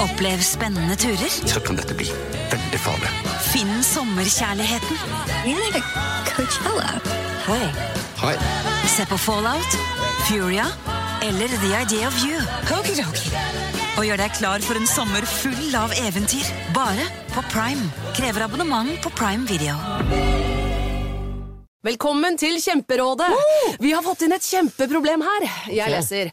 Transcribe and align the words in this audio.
Opplev 0.00 0.40
spennende 0.42 0.96
turer. 0.96 1.30
Så 1.48 1.60
kan 1.60 1.76
dette 1.78 1.94
bli 1.96 2.08
veldig 2.52 2.80
farlig. 2.82 3.12
Finn 3.48 3.82
sommerkjærligheten. 3.84 4.96
Hei. 7.48 7.68
Hei. 8.20 8.34
Se 8.96 9.06
på 9.08 9.18
Fallout, 9.18 9.78
Furia 10.28 10.66
eller 11.22 11.48
The 11.48 11.72
Idea 11.80 12.08
of 12.08 12.18
You. 12.24 12.40
Og 13.98 14.04
gjør 14.06 14.20
deg 14.20 14.36
klar 14.36 14.62
for 14.62 14.78
en 14.78 14.86
sommer 14.86 15.24
full 15.26 15.74
av 15.78 15.94
eventyr. 16.04 16.46
Bare 16.76 17.08
på 17.32 17.42
Prime. 17.50 17.88
Krever 18.18 18.46
abonnement 18.46 19.00
på 19.02 19.10
Prime 19.16 19.48
Video. 19.48 19.78
Velkommen 21.88 22.34
til 22.36 22.56
Kjemperådet! 22.60 23.30
Vi 23.80 23.92
har 23.94 24.02
fått 24.02 24.24
inn 24.26 24.34
et 24.34 24.44
kjempeproblem 24.44 25.22
her. 25.22 25.44
Jeg 25.70 25.92
leser. 25.94 26.32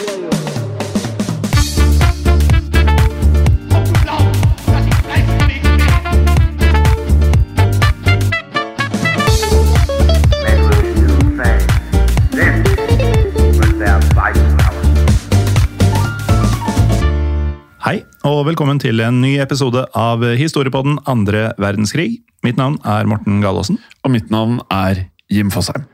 Velkommen 18.51 18.81
til 18.81 18.99
en 18.99 19.21
ny 19.23 19.37
episode 19.39 19.85
av 19.95 20.23
Historiepodden 20.35 20.97
andre 21.07 21.53
verdenskrig. 21.61 22.17
Mitt 22.43 22.57
navn 22.59 22.73
er 22.83 23.07
Morten 23.07 23.37
Galaasen. 23.39 23.77
Og 24.03 24.11
mitt 24.11 24.27
navn 24.33 24.57
er 24.73 25.05
Jim 25.31 25.47
Fosheim. 25.53 25.85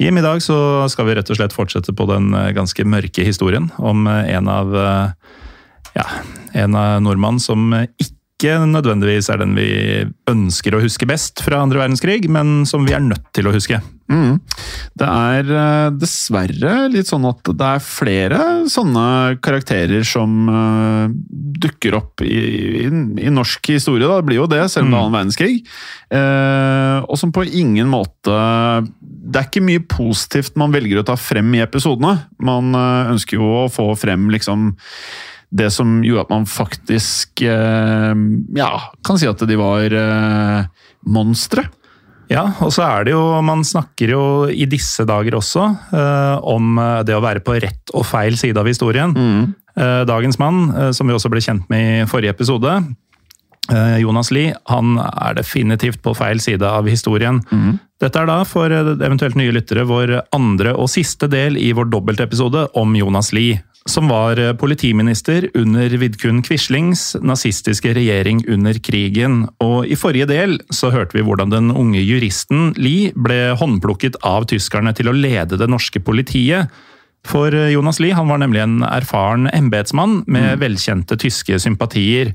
Jim, 0.00 0.16
i 0.16 0.24
dag 0.24 0.40
så 0.40 0.56
skal 0.92 1.10
vi 1.10 1.16
rett 1.18 1.28
og 1.32 1.36
slett 1.36 1.52
fortsette 1.52 1.92
på 1.96 2.06
den 2.08 2.30
eh, 2.32 2.54
ganske 2.56 2.86
mørke 2.88 3.24
historien 3.26 3.68
om 3.76 4.08
eh, 4.08 4.30
en 4.32 4.48
av 4.48 4.72
eh, 4.80 5.34
ja, 5.98 6.06
en 6.56 6.78
av 6.78 7.02
nordmann 7.04 7.40
som 7.42 7.74
ikke 7.74 8.54
nødvendigvis 8.64 9.28
er 9.32 9.42
den 9.42 9.52
vi 9.58 9.68
ønsker 10.32 10.76
å 10.76 10.80
huske 10.86 11.08
best 11.10 11.44
fra 11.44 11.60
andre 11.64 11.84
verdenskrig, 11.84 12.30
men 12.32 12.62
som 12.68 12.88
vi 12.88 12.96
er 12.96 13.04
nødt 13.04 13.28
til 13.36 13.50
å 13.50 13.52
huske. 13.56 13.82
Mm. 14.06 14.38
Det 14.96 15.06
er 15.06 15.48
eh, 15.50 15.88
dessverre 15.98 16.74
litt 16.92 17.08
sånn 17.10 17.26
at 17.26 17.50
det 17.50 17.70
er 17.76 17.82
flere 17.82 18.40
sånne 18.70 19.36
karakterer 19.42 20.06
som 20.06 20.46
uh, 20.46 21.10
dukker 21.60 21.96
opp 21.98 22.22
i, 22.24 22.38
i, 22.84 22.86
i 22.86 23.32
norsk 23.34 23.72
historie. 23.74 24.06
Da. 24.06 24.20
Det 24.20 24.28
blir 24.30 24.40
jo 24.40 24.48
det, 24.50 24.62
selv 24.70 24.86
om 24.86 24.92
det 24.92 24.96
er 24.96 25.02
annen 25.02 25.16
verdenskrig. 25.18 25.56
Uh, 26.06 26.98
og 27.10 27.18
som 27.18 27.32
på 27.34 27.42
ingen 27.58 27.88
måte 27.90 28.34
Det 29.02 29.40
er 29.40 29.48
ikke 29.48 29.64
mye 29.66 29.82
positivt 29.90 30.54
man 30.60 30.70
velger 30.74 31.00
å 31.00 31.06
ta 31.08 31.16
frem 31.18 31.50
i 31.58 31.64
episodene. 31.64 32.28
Man 32.38 32.70
uh, 32.76 33.10
ønsker 33.10 33.40
jo 33.40 33.48
å 33.64 33.70
få 33.72 33.90
frem 33.98 34.30
liksom 34.32 34.70
det 35.56 35.68
som 35.72 36.00
gjorde 36.04 36.24
at 36.26 36.32
man 36.32 36.44
faktisk 36.50 37.40
ja, 37.46 38.70
kan 39.06 39.20
si 39.20 39.28
at 39.30 39.44
de 39.46 39.56
var 39.56 39.94
monstre. 41.06 41.62
Ja, 42.32 42.48
og 42.64 42.72
så 42.74 42.82
er 42.82 43.06
det 43.06 43.12
jo 43.14 43.22
Man 43.46 43.60
snakker 43.62 44.10
jo 44.10 44.22
i 44.50 44.66
disse 44.66 45.04
dager 45.06 45.36
også 45.38 45.68
eh, 45.94 46.34
om 46.42 46.80
det 47.06 47.14
å 47.14 47.22
være 47.22 47.44
på 47.46 47.54
rett 47.62 47.94
og 47.94 48.06
feil 48.08 48.34
side 48.40 48.58
av 48.58 48.66
historien. 48.66 49.14
Eh, 49.76 50.02
dagens 50.08 50.38
mann, 50.38 50.70
eh, 50.76 50.90
som 50.96 51.06
vi 51.06 51.12
også 51.12 51.28
ble 51.28 51.42
kjent 51.44 51.66
med 51.68 51.82
i 51.84 52.06
forrige 52.08 52.32
episode, 52.32 52.70
eh, 52.70 52.84
Jonas 54.00 54.30
Lie, 54.30 54.54
han 54.70 54.98
er 55.00 55.36
definitivt 55.38 55.98
på 56.04 56.14
feil 56.14 56.38
side 56.42 56.66
av 56.66 56.86
historien. 56.90 57.40
Dette 58.02 58.20
er 58.20 58.28
da, 58.28 58.42
for 58.44 58.72
eh, 58.72 58.92
eventuelt 58.98 59.38
nye 59.38 59.54
lyttere, 59.56 59.86
vår 59.88 60.18
andre 60.36 60.74
og 60.76 60.90
siste 60.92 61.30
del 61.32 61.56
i 61.56 61.72
vår 61.76 61.88
dobbeltepisode 61.94 62.68
om 62.76 62.92
Jonas 62.98 63.32
Lie. 63.32 63.62
Som 63.88 64.10
var 64.10 64.36
eh, 64.42 64.52
politiminister 64.58 65.48
under 65.56 65.94
Vidkun 66.02 66.42
Quislings 66.44 67.14
nazistiske 67.24 67.94
regjering 67.96 68.42
under 68.52 68.76
krigen. 68.84 69.46
Og 69.64 69.88
i 69.88 69.96
forrige 69.96 70.28
del 70.28 70.58
så 70.74 70.90
hørte 70.92 71.16
vi 71.16 71.24
hvordan 71.24 71.54
den 71.54 71.72
unge 71.72 72.02
juristen 72.02 72.74
Lie 72.76 73.14
ble 73.16 73.54
håndplukket 73.56 74.20
av 74.26 74.44
tyskerne 74.50 74.92
til 74.96 75.08
å 75.08 75.16
lede 75.16 75.56
det 75.56 75.70
norske 75.72 76.02
politiet. 76.04 76.68
For 77.26 77.54
eh, 77.54 77.72
Jonas 77.72 78.02
Lie 78.02 78.18
han 78.18 78.28
var 78.28 78.44
nemlig 78.44 78.60
en 78.60 78.82
erfaren 78.84 79.48
embetsmann 79.56 80.20
med 80.28 80.60
velkjente 80.60 81.16
tyske 81.24 81.56
sympatier. 81.64 82.34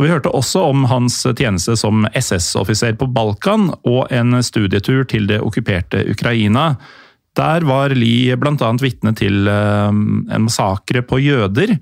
Og 0.00 0.06
Vi 0.06 0.14
hørte 0.14 0.30
også 0.32 0.62
om 0.70 0.86
hans 0.88 1.18
tjeneste 1.36 1.74
som 1.76 2.06
SS-offiser 2.16 2.94
på 2.96 3.04
Balkan 3.12 3.66
og 3.84 4.06
en 4.08 4.38
studietur 4.40 5.02
til 5.04 5.26
det 5.28 5.42
okkuperte 5.44 6.06
Ukraina. 6.08 6.70
Der 7.36 7.66
var 7.68 7.92
Lie 7.92 8.38
bl.a. 8.40 8.70
vitne 8.80 9.12
til 9.12 9.44
eh, 9.52 9.90
en 9.92 10.46
massakre 10.46 11.04
på 11.04 11.20
jøder. 11.20 11.74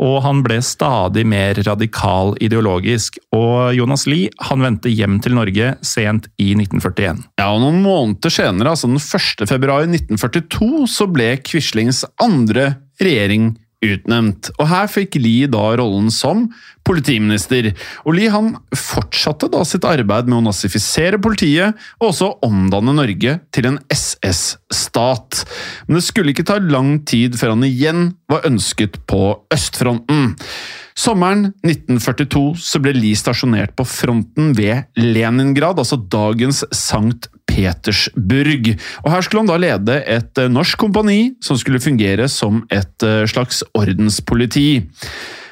Og 0.00 0.16
han 0.24 0.40
ble 0.46 0.62
stadig 0.64 1.26
mer 1.28 1.60
radikal 1.66 2.32
ideologisk. 2.40 3.20
Og 3.36 3.76
Jonas 3.76 4.06
Lie 4.08 4.32
han 4.48 4.64
vendte 4.64 4.88
hjem 4.88 5.20
til 5.20 5.36
Norge 5.36 5.74
sent 5.84 6.32
i 6.40 6.54
1941. 6.56 7.20
Ja, 7.36 7.50
og 7.52 7.60
Noen 7.66 7.84
måneder 7.84 8.32
senere, 8.32 8.72
altså 8.72 8.88
den 8.88 8.96
1. 8.96 9.44
februar 9.44 9.84
1942, 9.84 10.88
så 10.88 11.12
ble 11.12 11.34
Quislings 11.44 12.06
andre 12.16 12.78
regjering 12.96 13.58
utnevnt. 13.84 14.50
Og 14.58 14.68
Her 14.70 14.88
fikk 14.90 15.18
Lie 15.20 15.48
da 15.50 15.62
rollen 15.78 16.10
som 16.14 16.46
politiminister. 16.88 17.70
Og 18.04 18.16
Lie 18.16 18.32
han 18.32 18.54
fortsatte 18.74 19.50
da 19.52 19.62
sitt 19.68 19.86
arbeid 19.88 20.28
med 20.30 20.40
å 20.40 20.46
nazifisere 20.48 21.20
politiet, 21.22 21.78
og 22.00 22.10
også 22.10 22.32
omdanne 22.46 22.96
Norge 22.96 23.38
til 23.54 23.70
en 23.70 23.78
SS-stat. 23.92 25.44
Men 25.86 26.00
det 26.00 26.06
skulle 26.08 26.34
ikke 26.34 26.48
ta 26.48 26.58
lang 26.62 26.98
tid 27.08 27.38
før 27.38 27.54
han 27.54 27.66
igjen 27.68 28.12
var 28.30 28.46
ønsket 28.48 29.00
på 29.10 29.22
østfronten. 29.54 30.34
Sommeren 30.98 31.52
1942 31.62 32.56
så 32.58 32.80
ble 32.82 32.96
Lie 32.96 33.18
stasjonert 33.18 33.76
på 33.78 33.86
fronten 33.86 34.50
ved 34.58 34.88
Leningrad, 34.98 35.78
altså 35.78 36.00
dagens 36.10 36.64
Sankt 36.74 37.28
Petersburg. 37.48 38.74
Og 39.04 39.10
Her 39.12 39.24
skulle 39.24 39.44
han 39.44 39.50
da 39.50 39.58
lede 39.60 39.98
et 40.04 40.40
eh, 40.40 40.50
norsk 40.52 40.78
kompani 40.80 41.34
som 41.44 41.58
skulle 41.60 41.82
fungere 41.82 42.28
som 42.32 42.62
et 42.70 43.06
eh, 43.06 43.24
slags 43.30 43.64
ordenspoliti. 43.78 44.82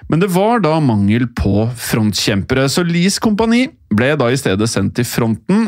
Men 0.06 0.22
det 0.22 0.30
var 0.36 0.62
da 0.62 0.76
mangel 0.78 1.26
på 1.34 1.66
frontkjempere, 1.74 2.68
så 2.70 2.84
Lies 2.86 3.18
kompani 3.22 3.66
ble 3.90 4.12
da 4.18 4.30
i 4.30 4.38
stedet 4.38 4.68
sendt 4.70 4.94
til 4.98 5.08
fronten 5.08 5.66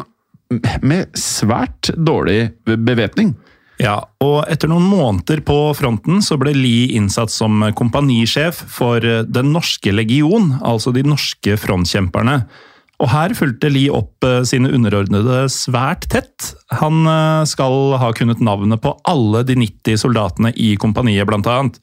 med 0.80 1.10
svært 1.18 1.90
dårlig 1.98 2.52
bevæpning. 2.64 3.34
Ja, 3.78 4.00
og 4.22 4.40
etter 4.50 4.70
noen 4.70 4.86
måneder 4.90 5.42
på 5.46 5.56
fronten 5.78 6.22
så 6.24 6.38
ble 6.40 6.54
Lie 6.56 6.96
innsatt 6.98 7.30
som 7.30 7.60
kompanisjef 7.78 8.58
for 8.74 9.02
Den 9.26 9.52
norske 9.54 9.92
legion, 9.94 10.56
altså 10.66 10.90
de 10.94 11.04
norske 11.06 11.54
frontkjemperne. 11.60 12.40
Og 12.98 13.10
her 13.12 13.34
fulgte 13.38 13.70
Lie 13.70 13.92
opp 13.94 14.26
eh, 14.26 14.42
sine 14.48 14.72
underordnede 14.74 15.44
svært 15.54 16.08
tett. 16.10 16.52
Han 16.80 17.06
eh, 17.06 17.46
skal 17.50 17.96
ha 18.00 18.10
kunnet 18.16 18.42
navnet 18.42 18.82
på 18.82 18.96
alle 19.08 19.44
de 19.46 19.58
90 19.60 20.02
soldatene 20.02 20.52
i 20.58 20.74
kompaniet, 20.80 21.28
blant 21.28 21.46
annet. 21.50 21.78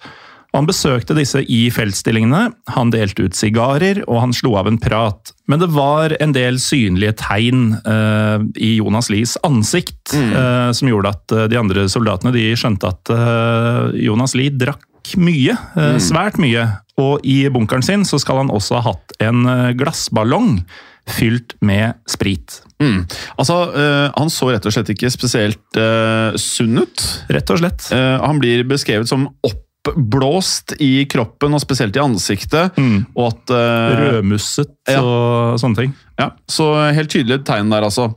Han 0.56 0.68
besøkte 0.68 1.16
disse 1.18 1.42
i 1.52 1.66
feltstillingene, 1.74 2.48
han 2.72 2.92
delte 2.94 3.26
ut 3.28 3.36
sigarer 3.36 4.00
og 4.06 4.22
han 4.24 4.36
slo 4.36 4.54
av 4.60 4.70
en 4.70 4.80
prat. 4.80 5.34
Men 5.52 5.60
det 5.60 5.68
var 5.76 6.16
en 6.24 6.32
del 6.36 6.62
synlige 6.64 7.18
tegn 7.20 7.74
uh, 7.84 8.40
i 8.56 8.78
Jonas 8.78 9.12
Lies 9.12 9.36
ansikt 9.46 10.16
eh, 10.16 10.72
som 10.72 10.90
gjorde 10.90 11.12
at 11.12 11.36
de 11.52 11.60
andre 11.60 11.86
soldatene 11.92 12.32
de 12.36 12.48
skjønte 12.58 12.88
at 12.88 13.12
uh, 13.12 13.92
Jonas 14.00 14.36
Lie 14.38 14.54
drakk 14.56 14.88
mye, 15.20 15.54
eh, 15.76 15.98
svært 16.02 16.40
mye. 16.42 16.66
Og 17.04 17.20
i 17.28 17.44
bunkeren 17.52 17.84
sin 17.84 18.08
så 18.08 18.18
skal 18.24 18.46
han 18.46 18.54
også 18.54 18.80
ha 18.80 18.94
hatt 18.94 19.18
en 19.22 19.44
glassballong 19.76 20.62
fylt 21.10 21.56
med 21.62 21.94
sprit. 22.10 22.62
Mm. 22.82 23.06
Altså, 23.38 23.60
øh, 23.72 24.08
Han 24.18 24.32
så 24.34 24.50
rett 24.52 24.66
og 24.66 24.74
slett 24.76 24.90
ikke 24.96 25.12
spesielt 25.14 25.80
øh, 25.80 26.36
sunn 26.40 26.82
ut. 26.82 27.06
Rett 27.32 27.54
og 27.54 27.62
slett. 27.62 27.92
Uh, 27.94 28.18
han 28.26 28.42
blir 28.42 28.66
beskrevet 28.68 29.10
som 29.10 29.30
oppblåst 29.46 30.76
i 30.82 31.06
kroppen, 31.10 31.54
og 31.54 31.62
spesielt 31.62 31.96
i 31.96 32.02
ansiktet. 32.02 32.76
Mm. 32.78 33.06
Og 33.14 33.28
at 33.30 33.54
eh, 33.54 34.00
Rødmusset 34.02 34.74
ja. 34.90 35.02
og 35.02 35.60
sånne 35.62 35.78
ting. 35.78 35.94
Ja, 36.18 36.30
så 36.50 36.70
helt 36.96 37.12
tydelig 37.12 37.42
tegn 37.46 37.70
der, 37.74 37.86
altså. 37.86 38.08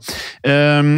Eh, 0.47 0.89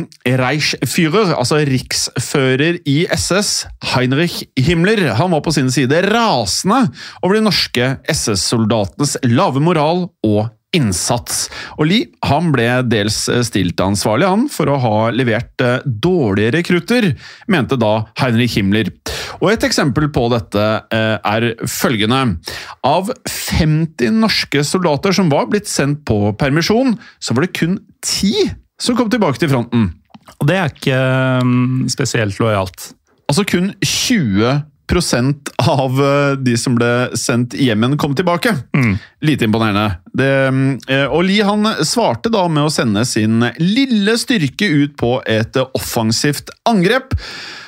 Reichsführer, 0.41 1.33
altså 1.35 1.59
riksfører 1.67 2.79
i 2.87 3.01
SS, 3.11 3.65
Heinrich 3.95 4.45
Himmler, 4.59 5.09
han 5.17 5.33
var 5.33 5.43
på 5.43 5.53
sin 5.55 5.71
side 5.73 6.03
rasende 6.07 6.85
over 7.21 7.35
de 7.35 7.45
norske 7.49 7.93
SS-soldatenes 8.15 9.17
lave 9.27 9.63
moral 9.63 10.07
og 10.23 10.43
innsats. 10.75 11.45
Og 11.77 11.87
Lie 11.89 12.09
han 12.27 12.51
ble 12.53 12.67
dels 12.87 13.23
stilt 13.47 13.81
ansvarlig 13.83 14.29
han, 14.29 14.47
for 14.51 14.71
å 14.71 14.79
ha 14.81 14.95
levert 15.13 15.63
eh, 15.63 15.83
dårlige 15.85 16.55
rekrutter, 16.57 17.11
mente 17.51 17.77
da 17.79 17.93
Heinrich 18.21 18.57
Himmler. 18.57 18.91
Og 19.41 19.51
Et 19.51 19.67
eksempel 19.67 20.09
på 20.13 20.27
dette 20.33 20.65
eh, 20.93 21.17
er 21.17 21.47
følgende. 21.67 22.37
Av 22.87 23.11
50 23.27 24.21
norske 24.21 24.63
soldater 24.67 25.15
som 25.15 25.31
var 25.31 25.49
blitt 25.51 25.69
sendt 25.71 26.05
på 26.07 26.31
permisjon, 26.39 26.95
så 27.19 27.35
var 27.35 27.47
det 27.47 27.55
kun 27.57 27.79
10 28.05 28.55
som 28.81 28.97
kom 28.97 29.11
tilbake 29.13 29.41
til 29.41 29.51
fronten. 29.51 29.91
Og 30.41 30.47
det 30.49 30.57
er 30.57 30.71
ikke 30.71 30.99
spesielt 31.91 32.39
lojalt. 32.41 32.91
Altså 33.29 33.45
kun 33.47 33.71
20 33.85 34.63
av 35.71 36.01
eh, 36.03 36.33
de 36.41 36.57
som 36.59 36.75
ble 36.77 36.91
sendt 37.19 37.55
hjem 37.55 37.85
igjen, 37.85 37.97
kom 38.01 38.15
tilbake. 38.17 38.53
Lite 39.21 39.47
imponerende. 39.47 40.01
Det, 40.13 40.31
eh, 40.91 41.05
og 41.07 41.23
Lee 41.27 41.45
han 41.47 41.65
svarte 41.87 42.31
da 42.33 42.47
med 42.51 42.67
å 42.67 42.73
sende 42.73 43.05
sin 43.07 43.41
lille 43.59 44.17
styrke 44.19 44.67
ut 44.67 44.97
på 44.99 45.17
et 45.29 45.57
offensivt 45.63 46.51
angrep, 46.69 47.15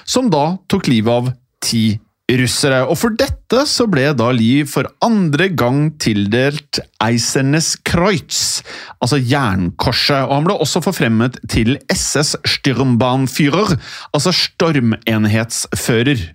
som 0.03 0.29
da 0.33 0.57
tok 0.71 0.89
livet 0.91 1.13
av 1.13 1.31
ti 1.63 1.85
russere. 2.31 2.83
Og 2.87 2.97
for 2.99 3.15
dette 3.19 3.63
så 3.69 3.85
ble 3.89 4.05
da 4.17 4.29
Lie 4.35 4.67
for 4.69 4.87
andre 5.03 5.49
gang 5.51 5.91
tildelt 6.01 6.79
Eisernes 7.03 7.73
Kreutz, 7.85 8.61
altså 9.03 9.19
Jernkorset. 9.19 10.23
Og 10.27 10.37
han 10.37 10.47
ble 10.47 10.57
også 10.63 10.83
forfremmet 10.85 11.39
til 11.51 11.75
SS 11.91 12.35
Stürmbahnführer, 12.55 13.75
altså 14.15 14.33
stormenhetsfører. 14.35 16.29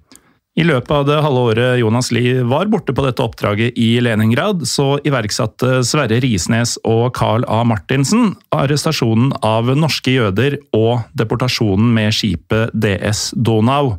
I 0.59 0.65
løpet 0.67 0.91
av 0.91 1.05
det 1.07 1.21
halve 1.23 1.39
året 1.53 1.77
Jonas 1.79 2.09
Lie 2.11 2.43
var 2.51 2.67
borte 2.71 2.93
på 2.95 3.03
dette 3.05 3.23
oppdraget 3.23 3.77
i 3.79 4.01
Leningrad, 4.03 4.67
så 4.67 4.99
iverksatte 5.07 5.85
Sverre 5.87 6.19
Risnes 6.25 6.79
og 6.83 7.15
Carl 7.15 7.45
A. 7.47 7.63
Martinsen 7.69 8.35
arrestasjonen 8.55 9.33
av 9.47 9.77
norske 9.79 10.11
jøder 10.17 10.57
og 10.75 11.01
deportasjonen 11.19 11.95
med 11.95 12.13
skipet 12.17 12.71
DS 12.75 13.35
Donau, 13.39 13.99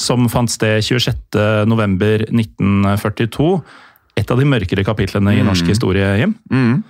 som 0.00 0.28
fant 0.32 0.50
sted 0.52 0.80
26.11.1942. 0.86 3.60
Et 4.16 4.30
av 4.32 4.38
de 4.40 4.44
mørkere 4.48 4.84
kapitlene 4.88 5.36
i 5.36 5.44
norsk 5.44 5.68
historie, 5.68 6.16
Jim. 6.22 6.32
Eh, 6.48 6.80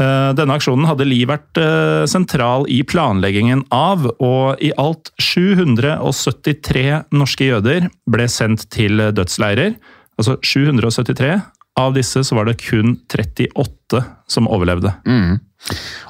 Denne 0.00 0.56
aksjonen 0.56 0.86
hadde 0.88 1.04
Lie 1.04 1.28
vært 1.28 1.58
eh, 1.60 2.04
sentral 2.08 2.64
i 2.72 2.80
planleggingen 2.88 3.66
av, 3.76 4.06
og 4.24 4.62
i 4.64 4.70
alt 4.80 5.12
773 5.20 7.12
norske 7.12 7.50
jøder 7.50 7.90
ble 8.08 8.28
sendt 8.32 8.64
til 8.72 9.04
dødsleirer. 9.12 9.76
Altså 10.16 10.38
773. 10.40 11.34
Av 11.80 11.94
disse 11.96 12.20
så 12.24 12.36
var 12.36 12.48
det 12.48 12.58
kun 12.60 12.98
38 13.08 14.02
som 14.28 14.48
overlevde. 14.52 14.92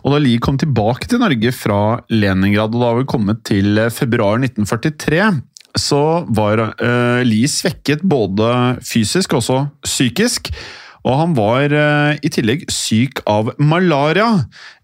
Og 0.02 0.14
da 0.14 0.19
Lie 0.23 0.40
kom 0.43 0.58
tilbake 0.58 1.06
til 1.11 1.20
Norge 1.23 1.52
fra 1.55 2.00
Leningrad, 2.11 2.75
og 2.75 2.81
da 2.81 2.88
var 2.88 2.99
vi 2.99 3.11
kommet 3.12 3.43
til 3.46 3.78
februar 3.94 4.40
1943, 4.43 5.28
så 5.78 6.02
var 6.28 6.61
uh, 6.82 7.23
Lie 7.25 7.49
svekket 7.49 8.02
både 8.05 8.49
fysisk 8.85 9.37
og 9.37 9.43
også 9.43 9.61
psykisk. 9.87 10.50
Og 11.02 11.19
han 11.19 11.34
var 11.34 11.75
eh, 11.75 12.20
i 12.22 12.31
tillegg 12.32 12.64
syk 12.70 13.22
av 13.31 13.52
malaria. 13.58 14.28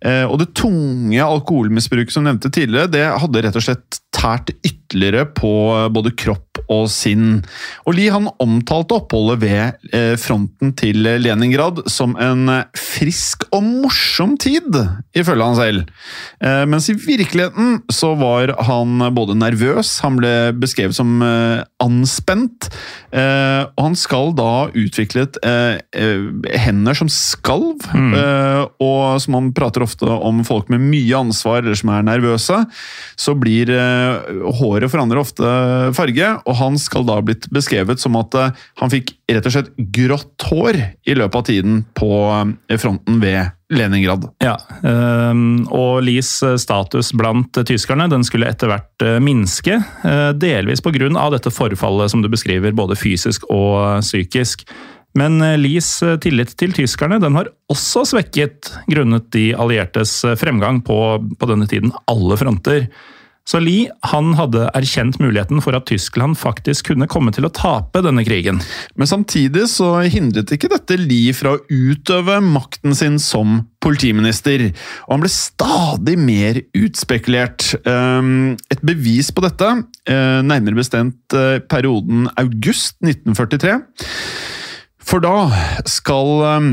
Eh, 0.03 0.25
og 0.27 0.41
det 0.43 0.51
tunge 0.59 1.23
alkoholmisbruket 1.23 2.15
som 2.15 2.27
nevnte 2.27 2.51
tidligere, 2.55 2.91
det 2.91 3.07
hadde 3.23 3.45
rett 3.47 3.59
og 3.59 3.65
slett 3.65 4.01
tært 4.19 4.53
ytterligere 4.67 5.29
på 5.37 5.53
eh, 5.77 5.89
både 5.93 6.15
kropp 6.19 6.45
og 6.69 6.89
sinn. 6.93 7.41
Og 7.87 7.95
Lie 7.97 8.13
han 8.13 8.29
omtalte 8.43 8.99
oppholdet 8.99 9.41
ved 9.45 9.95
eh, 9.95 10.15
fronten 10.21 10.75
til 10.79 11.07
Leningrad 11.23 11.85
som 11.91 12.17
en 12.21 12.49
eh, 12.53 12.67
frisk 12.77 13.47
og 13.55 13.65
morsom 13.65 14.37
tid, 14.41 14.69
ifølge 15.17 15.45
han 15.47 15.59
selv. 15.59 15.93
Mens 16.69 16.89
i 16.91 16.95
virkeligheten 16.99 17.79
så 17.93 18.11
var 18.19 18.51
han 18.67 19.01
både 19.15 19.37
nervøs, 19.39 19.99
han 20.05 20.19
ble 20.19 20.33
beskrevet 20.59 20.97
som 20.97 21.21
anspent, 21.23 22.69
og 23.13 23.83
han 23.83 23.97
skal 23.99 24.33
da 24.39 24.47
ha 24.49 24.67
utviklet 24.79 25.39
hender 25.45 26.99
som 26.99 27.11
skalv, 27.13 27.87
mm. 27.91 28.17
og 28.85 29.03
som 29.23 29.39
han 29.39 29.51
prater 29.57 29.85
ofte 29.87 30.09
om 30.09 30.43
folk 30.47 30.71
med 30.73 30.85
mye 30.85 31.23
ansvar 31.23 31.63
eller 31.63 31.79
som 31.79 31.93
er 31.95 32.07
nervøse, 32.07 32.61
så 33.19 33.37
blir 33.39 33.73
håret 34.61 34.93
forandrer 34.93 35.21
ofte 35.21 35.53
farge, 35.97 36.33
og 36.45 36.59
han 36.61 36.79
skal 36.81 37.07
da 37.09 37.21
blitt 37.25 37.49
beskrevet 37.55 38.03
som 38.03 38.17
at 38.21 38.35
eh, 38.39 38.65
han 38.83 38.93
fikk 38.93 39.15
rett 39.29 39.47
og 39.47 39.55
slett 39.55 39.71
grått 39.95 40.49
hår 40.51 40.81
i 41.09 41.17
løpet 41.19 41.41
av 41.41 41.47
tiden 41.49 41.85
på 41.99 42.13
eh, 42.33 42.79
fronten 42.81 43.23
ved 43.23 43.55
Leningrad. 43.69 44.25
Ja, 44.41 44.55
ehm, 44.81 45.67
og 45.75 46.01
Lies 46.07 46.31
status 46.41 47.11
blant 47.17 47.59
tyskerne 47.69 48.07
den 48.09 48.25
skulle 48.25 48.49
etter 48.49 48.71
hvert 48.71 49.05
eh, 49.05 49.19
minske, 49.21 49.77
eh, 50.09 50.31
delvis 50.33 50.81
pga. 50.81 51.11
dette 51.35 51.53
forfallet 51.53 52.11
som 52.11 52.23
du 52.23 52.31
beskriver, 52.33 52.73
både 52.73 52.97
fysisk 52.97 53.45
og 53.53 54.01
psykisk. 54.01 54.65
Men 55.15 55.43
eh, 55.43 55.59
Lies 55.61 56.01
tillit 56.25 56.57
til 56.57 56.73
tyskerne 56.73 57.21
den 57.21 57.37
har 57.37 57.53
også 57.69 58.07
svekket 58.09 58.73
grunnet 58.89 59.29
de 59.37 59.53
alliertes 59.53 60.25
fremgang 60.41 60.81
på, 60.81 60.99
på 61.37 61.51
denne 61.51 61.69
tiden 61.69 61.93
alle 62.09 62.41
fronter. 62.41 62.89
Så 63.49 63.61
Lie 63.65 63.89
han 64.11 64.35
hadde 64.37 64.67
erkjent 64.77 65.17
muligheten 65.23 65.63
for 65.65 65.77
at 65.77 65.87
Tyskland 65.89 66.37
faktisk 66.37 66.91
kunne 66.91 67.09
komme 67.09 67.33
til 67.33 67.49
å 67.49 67.53
tape 67.55 68.03
denne 68.05 68.25
krigen. 68.27 68.61
Men 68.99 69.09
samtidig 69.09 69.65
så 69.73 69.95
hindret 70.05 70.53
ikke 70.53 70.69
dette 70.73 70.99
Lie 71.01 71.33
fra 71.37 71.55
å 71.57 71.63
utøve 71.73 72.39
makten 72.45 72.97
sin 72.99 73.17
som 73.23 73.63
politiminister, 73.85 74.67
og 75.07 75.15
han 75.15 75.25
ble 75.25 75.33
stadig 75.33 76.19
mer 76.21 76.61
utspekulert. 76.77 77.71
Um, 77.89 78.59
Et 78.69 78.81
bevis 78.85 79.31
på 79.33 79.43
dette, 79.45 79.69
eh, 80.11 80.41
nærmere 80.45 80.77
bestemt 80.77 81.35
eh, 81.37 81.61
perioden 81.61 82.29
august 82.37 82.99
1943, 83.01 83.79
for 85.09 85.25
da 85.25 85.49
skal 85.89 86.43
um, 86.45 86.73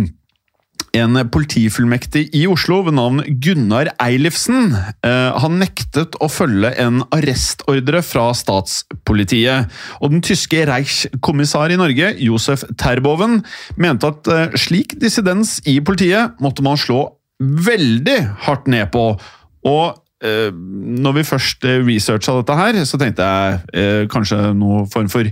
en 0.95 1.17
politifullmektig 1.31 2.29
i 2.35 2.45
Oslo 2.49 2.79
ved 2.85 2.95
navn 2.95 3.23
Gunnar 3.43 3.89
Eilifsen. 4.01 4.73
eh, 5.03 5.31
Han 5.41 5.59
nektet 5.59 6.15
å 6.21 6.29
følge 6.31 6.71
en 6.79 7.03
arrestordre 7.11 8.01
fra 8.05 8.29
statspolitiet. 8.33 9.71
Og 10.01 10.11
den 10.11 10.23
tyske 10.25 10.65
Reichskommissær 10.69 11.73
i 11.73 11.79
Norge, 11.79 12.13
Josef 12.19 12.63
Terboven, 12.77 13.43
mente 13.77 14.07
at 14.07 14.27
eh, 14.27 14.55
slik 14.55 14.95
dissidens 15.01 15.59
i 15.65 15.79
politiet 15.81 16.39
måtte 16.39 16.63
man 16.63 16.79
slå 16.79 17.09
veldig 17.39 18.19
hardt 18.47 18.67
ned 18.71 18.87
på. 18.95 19.19
Og 19.67 19.85
eh, 20.23 20.51
når 20.51 21.19
vi 21.19 21.27
først 21.27 21.65
researcha 21.65 22.39
dette 22.39 22.59
her, 22.61 22.81
så 22.85 23.01
tenkte 23.01 23.27
jeg 23.27 24.09
kanskje 24.11 24.53
noe 24.55 24.85
form 24.91 25.11
for 25.11 25.27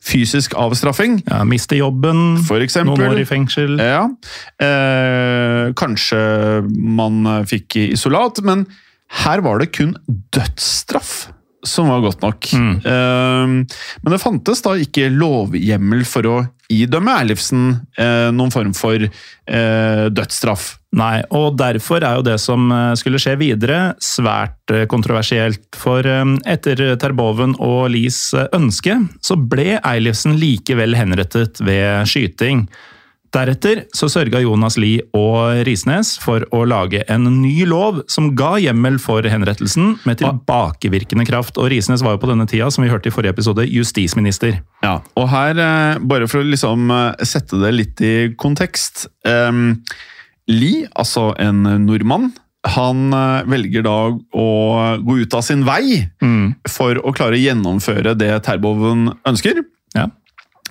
fysisk 0.00 0.54
avstraffing. 0.56 1.18
Ja, 1.28 1.42
Miste 1.44 1.76
jobben, 1.76 2.38
For 2.46 2.62
eksempel. 2.64 2.96
noen 2.98 3.12
år 3.14 3.20
i 3.20 3.26
fengsel. 3.28 3.76
Ja. 3.78 4.06
Eh, 4.60 5.72
kanskje 5.76 6.20
man 6.72 7.44
fikk 7.50 7.76
isolat, 7.92 8.40
men 8.46 8.66
her 9.24 9.42
var 9.44 9.58
det 9.60 9.72
kun 9.76 9.94
dødsstraff 10.32 11.28
som 11.66 11.90
var 11.92 12.00
godt 12.04 12.22
nok. 12.24 12.52
Eh, 12.54 13.52
men 14.02 14.14
det 14.14 14.22
fantes 14.22 14.64
da 14.64 14.76
ikke 14.80 15.10
lovhjemmel 15.12 16.06
for 16.08 16.30
å 16.30 16.38
idømme 16.70 17.14
Eilifsen 17.20 17.64
eh, 17.98 18.28
noen 18.34 18.52
form 18.54 18.72
for 18.76 19.02
eh, 19.02 20.04
dødsstraff. 20.14 20.76
Nei, 20.98 21.20
og 21.36 21.54
derfor 21.58 22.02
er 22.02 22.18
jo 22.18 22.26
det 22.26 22.36
som 22.42 22.70
eh, 22.74 22.92
skulle 22.98 23.20
skje 23.22 23.36
videre 23.40 23.80
svært 24.02 24.74
kontroversielt. 24.90 25.66
For 25.78 26.06
etter 26.06 26.84
Terboven 27.00 27.56
og 27.58 27.90
Lies 27.94 28.22
ønske, 28.56 29.00
så 29.22 29.38
ble 29.38 29.80
Eilifsen 29.80 30.38
likevel 30.40 30.96
henrettet 30.98 31.62
ved 31.64 32.06
skyting. 32.10 32.66
Deretter 33.30 33.84
så 33.94 34.08
sørga 34.10 34.40
Jonas 34.42 34.74
Lie 34.80 35.04
og 35.14 35.62
Risnes 35.66 36.16
for 36.18 36.42
å 36.50 36.64
lage 36.66 37.04
en 37.12 37.28
ny 37.38 37.62
lov 37.68 38.00
som 38.10 38.32
ga 38.38 38.56
hjemmel 38.58 38.98
for 39.02 39.22
henrettelsen 39.22 39.92
med 40.08 40.18
tilbakevirkende 40.18 41.26
kraft. 41.28 41.60
Og 41.60 41.70
Risnes 41.70 42.02
var 42.02 42.16
jo 42.16 42.22
på 42.24 42.30
denne 42.32 42.48
tida, 42.50 42.66
som 42.74 42.82
vi 42.82 42.90
hørte 42.90 43.06
i 43.06 43.14
forrige 43.14 43.36
episode, 43.36 43.68
justisminister. 43.70 44.58
Ja, 44.82 44.96
og 45.14 45.30
her, 45.30 45.54
eh, 45.62 46.02
bare 46.02 46.26
for 46.26 46.42
å 46.42 46.48
liksom 46.48 46.90
eh, 46.90 47.22
sette 47.22 47.60
det 47.62 47.70
litt 47.76 48.02
i 48.02 48.14
kontekst 48.34 49.06
um, 49.22 49.78
Lie, 50.50 50.88
altså 50.98 51.30
en 51.38 51.62
nordmann, 51.84 52.32
han 52.66 53.14
velger 53.48 53.84
da 53.86 53.94
å 54.10 54.48
gå 55.00 55.20
ut 55.22 55.36
av 55.38 55.44
sin 55.46 55.62
vei 55.64 56.00
for 56.68 56.98
å 56.98 57.12
klare 57.16 57.38
å 57.38 57.40
gjennomføre 57.40 58.16
det 58.18 58.32
Terboven 58.44 59.12
ønsker. 59.30 59.62
Ja. 59.94 60.08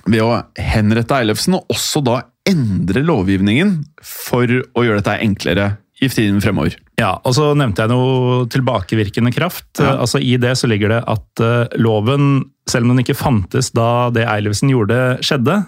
Ved 0.04 0.22
å 0.22 0.36
henrette 0.60 1.16
Eilefsen, 1.16 1.56
og 1.56 1.72
også 1.72 2.04
da 2.04 2.20
endre 2.48 3.02
lovgivningen 3.04 3.80
for 4.04 4.48
å 4.48 4.84
gjøre 4.84 5.02
dette 5.02 5.18
enklere 5.24 5.68
i 6.00 6.08
tiden 6.08 6.40
fremover. 6.40 6.76
Ja, 7.00 7.12
og 7.28 7.34
så 7.36 7.50
nevnte 7.58 7.84
jeg 7.84 7.92
noe 7.92 8.46
tilbakevirkende 8.52 9.32
kraft. 9.34 9.68
Ja. 9.80 9.98
Altså 10.00 10.20
I 10.22 10.36
det 10.40 10.54
så 10.56 10.70
ligger 10.70 10.94
det 10.94 11.02
at 11.12 11.44
eh, 11.44 11.76
loven, 11.80 12.46
selv 12.70 12.86
om 12.86 12.94
den 12.94 13.04
ikke 13.04 13.18
fantes 13.18 13.72
da 13.76 14.08
det 14.14 14.24
Eilifsen 14.28 14.72
gjorde 14.72 15.20
skjedde, 15.24 15.60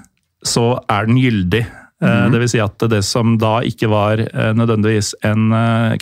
så 0.48 0.66
er 0.90 1.08
den 1.08 1.20
gyldig. 1.20 1.66
Mm. 2.02 2.32
Det 2.34 2.38
vil 2.42 2.48
si 2.50 2.58
at 2.58 2.82
det 2.90 2.98
som 3.06 3.36
da 3.38 3.60
ikke 3.62 3.86
var 3.92 4.24
eh, 4.24 4.50
nødvendigvis 4.58 5.12
en 5.28 5.52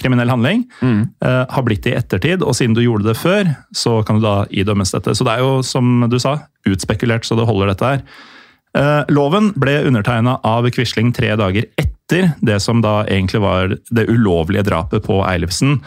kriminell 0.00 0.32
handling, 0.32 0.62
mm. 0.80 1.02
har 1.20 1.66
blitt 1.66 1.84
det 1.84 1.92
i 1.92 1.98
ettertid, 1.98 2.46
og 2.46 2.56
siden 2.56 2.78
du 2.78 2.80
gjorde 2.80 3.10
det 3.10 3.18
før, 3.20 3.50
så 3.76 3.98
kan 4.06 4.16
du 4.16 4.24
da 4.24 4.46
idømmes 4.48 4.94
dette. 4.94 5.12
Så 5.18 5.26
det 5.26 5.34
er 5.34 5.44
jo, 5.44 5.58
som 5.66 6.06
du 6.08 6.16
sa, 6.22 6.38
utspekulert 6.70 7.28
så 7.28 7.36
det 7.36 7.50
holder 7.50 7.74
dette 7.74 7.92
her. 7.92 8.06
Eh, 8.78 9.02
Loven 9.10 9.50
ble 9.58 9.80
undertegna 9.88 10.36
av 10.46 10.68
Quisling 10.70 11.10
tre 11.16 11.32
dager 11.38 11.66
etter 11.80 12.32
det 12.44 12.60
som 12.62 12.82
da 12.84 13.02
egentlig 13.06 13.42
var 13.42 13.76
det 13.90 14.06
ulovlige 14.10 14.66
drapet 14.68 15.04
på 15.06 15.20
Eilifsen. 15.26 15.80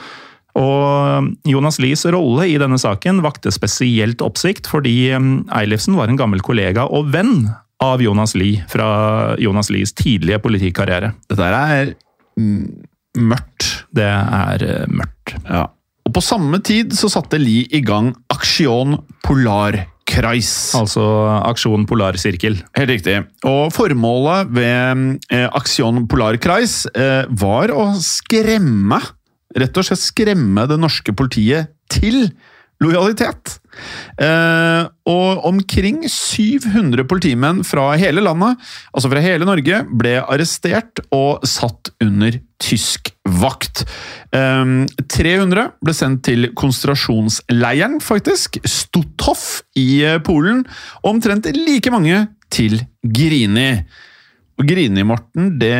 Og 0.59 1.31
Jonas 1.49 1.79
Lies 1.81 2.03
rolle 2.13 2.45
i 2.51 2.59
denne 2.61 2.77
saken 2.77 3.23
vakte 3.25 3.51
spesielt 3.55 4.21
oppsikt, 4.21 4.69
fordi 4.69 4.97
eh, 5.15 5.29
Eilifsen 5.59 5.97
var 5.99 6.11
en 6.11 6.19
gammel 6.19 6.43
kollega 6.45 6.87
og 6.89 7.13
venn 7.15 7.47
av 7.83 8.01
Jonas 8.03 8.35
Lie 8.35 8.63
fra 8.71 9.35
Jonas 9.41 9.71
Lies 9.73 9.95
tidlige 9.97 10.39
politikarriere. 10.43 11.13
Dette 11.31 11.47
er 11.47 11.95
mm, 12.39 12.67
mørkt. 13.31 13.69
Det 13.95 14.09
er 14.11 14.67
eh, 14.67 14.91
mørkt. 14.91 15.37
Ja. 15.47 15.67
Og 16.03 16.15
på 16.15 16.23
samme 16.23 16.59
tid 16.63 16.93
så 16.95 17.09
satte 17.11 17.39
Lie 17.39 17.67
i 17.71 17.83
gang 17.83 18.11
Aksjon 18.33 18.99
Polarkreis. 20.03 20.74
Altså 20.77 21.01
Aksjon 21.48 21.86
Polar 21.88 22.17
Sirkel. 22.19 22.60
Helt 22.77 22.91
riktig. 22.91 23.17
Og 23.48 23.72
formålet 23.74 24.51
ved 24.53 25.19
eh, 25.31 25.48
Aksjon 25.55 26.05
Polarkreis 26.07 26.83
eh, 26.93 27.25
var 27.29 27.74
å 27.74 27.93
skremme 28.00 29.01
Rett 29.53 29.77
og 29.77 29.86
slett 29.86 30.01
skremme 30.01 30.63
det 30.65 30.79
norske 30.81 31.13
politiet 31.13 31.75
til 31.93 32.24
lojalitet. 32.81 33.60
Eh, 34.17 34.88
og 35.05 35.45
omkring 35.45 36.00
700 36.10 37.05
politimenn 37.05 37.62
fra 37.62 37.91
hele 38.01 38.24
landet, 38.25 38.57
altså 38.89 39.12
fra 39.13 39.22
hele 39.22 39.45
Norge, 39.45 39.83
ble 39.93 40.15
arrestert 40.24 41.03
og 41.13 41.45
satt 41.45 41.93
under 42.01 42.39
tysk 42.63 43.12
vakt. 43.41 43.84
Eh, 44.36 44.63
300 45.15 45.67
ble 45.84 45.96
sendt 45.98 46.24
til 46.27 46.51
konsentrasjonsleiren, 46.58 48.00
faktisk, 48.03 48.62
Stutthof 48.63 49.63
i 49.79 50.03
eh, 50.08 50.22
Polen, 50.24 50.63
og 51.03 51.15
omtrent 51.15 51.50
like 51.58 51.91
mange 51.93 52.25
til 52.53 52.79
Grini. 53.03 53.70
Og 54.62 54.70
Grini, 54.70 55.05
Morten, 55.08 55.55
det, 55.60 55.75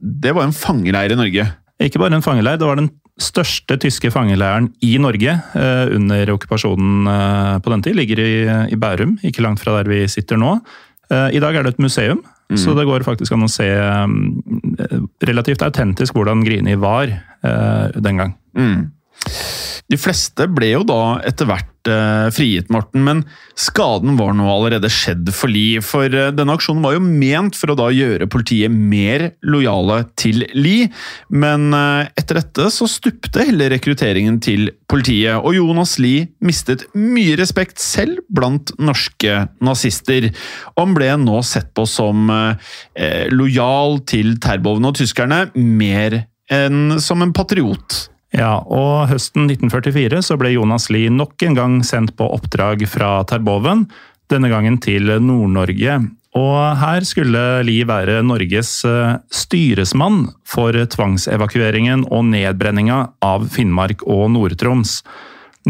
det 0.00 0.34
var 0.34 0.48
en 0.48 0.56
fangeleir 0.56 1.14
i 1.14 1.20
Norge. 1.20 1.48
Ikke 1.84 2.00
bare 2.00 2.16
en 2.16 2.24
fangeleir, 2.24 2.58
det 2.60 2.68
var 2.68 2.80
den 2.80 2.92
største 3.20 3.76
tyske 3.78 4.10
fangeleiren 4.10 4.72
i 4.82 4.96
Norge 4.98 5.36
eh, 5.54 5.84
under 5.94 6.32
okkupasjonen 6.34 7.10
eh, 7.10 7.58
på 7.62 7.72
den 7.72 7.84
tid. 7.84 7.98
Ligger 7.98 8.22
i, 8.22 8.32
i 8.74 8.78
Bærum, 8.80 9.18
ikke 9.22 9.44
langt 9.44 9.62
fra 9.62 9.76
der 9.78 9.90
vi 9.90 10.02
sitter 10.10 10.40
nå. 10.40 10.56
Eh, 11.12 11.36
I 11.36 11.42
dag 11.42 11.54
er 11.54 11.66
det 11.66 11.74
et 11.74 11.84
museum, 11.84 12.24
så 12.52 12.74
det 12.76 12.84
går 12.86 13.04
faktisk 13.06 13.32
an 13.34 13.46
å 13.46 13.50
se 13.50 13.66
eh, 13.72 14.98
relativt 15.24 15.64
autentisk 15.64 16.16
hvordan 16.16 16.44
Grini 16.44 16.76
var 16.80 17.08
eh, 17.08 17.86
den 17.96 18.20
gang. 18.20 18.34
Mm. 18.58 18.90
De 19.90 20.00
fleste 20.00 20.46
ble 20.52 20.74
jo 20.74 20.82
da 20.88 21.18
etter 21.26 21.48
hvert 21.48 21.70
eh, 21.90 22.28
frigitt, 22.34 22.70
Morten, 22.72 23.02
men 23.06 23.22
skaden 23.58 24.16
var 24.18 24.34
nå 24.36 24.46
allerede 24.50 24.90
skjedd 24.92 25.30
for 25.34 25.52
Lie. 25.52 25.82
For 25.84 26.08
eh, 26.08 26.30
denne 26.34 26.56
aksjonen 26.56 26.84
var 26.84 26.96
jo 26.96 27.02
ment 27.04 27.58
for 27.58 27.72
å 27.72 27.76
da 27.78 27.90
gjøre 27.94 28.28
politiet 28.32 28.72
mer 28.72 29.28
lojale 29.46 30.00
til 30.20 30.44
Lie. 30.56 30.90
Men 31.34 31.68
eh, 31.76 32.12
etter 32.20 32.40
dette 32.40 32.70
så 32.74 32.88
stupte 32.90 33.44
heller 33.48 33.72
rekrutteringen 33.74 34.40
til 34.44 34.70
politiet, 34.90 35.40
og 35.40 35.56
Jonas 35.56 35.96
Lie 36.02 36.28
mistet 36.44 36.86
mye 36.96 37.36
respekt 37.40 37.82
selv 37.82 38.22
blant 38.32 38.74
norske 38.78 39.44
nazister. 39.64 40.30
Og 40.74 40.84
han 40.84 40.96
ble 40.96 41.10
nå 41.24 41.42
sett 41.46 41.72
på 41.74 41.86
som 41.88 42.30
lojal 43.34 43.98
til 44.08 44.36
Terboven 44.42 44.86
og 44.88 44.96
tyskerne, 44.98 45.46
mer 45.54 46.22
enn 46.52 46.98
som 47.02 47.22
en 47.24 47.32
patriot. 47.34 48.13
Ja, 48.34 48.58
og 48.66 49.06
høsten 49.12 49.46
1944 49.46 50.18
så 50.26 50.36
ble 50.40 50.56
Jonas 50.56 50.88
Lie 50.90 51.12
nok 51.12 51.42
en 51.46 51.54
gang 51.54 51.78
sendt 51.86 52.16
på 52.18 52.26
oppdrag 52.34 52.82
fra 52.90 53.20
Terboven, 53.30 53.86
denne 54.32 54.50
gangen 54.50 54.80
til 54.82 55.06
Nord-Norge. 55.22 56.00
Og 56.34 56.58
her 56.80 57.04
skulle 57.06 57.42
Lie 57.62 57.86
være 57.86 58.18
Norges 58.26 58.80
eh, 58.88 59.20
styresmann 59.30 60.32
for 60.48 60.74
tvangsevakueringen 60.74 62.08
og 62.10 62.26
nedbrenninga 62.32 62.98
av 63.22 63.46
Finnmark 63.54 64.02
og 64.10 64.26
Nord-Troms. 64.34 64.98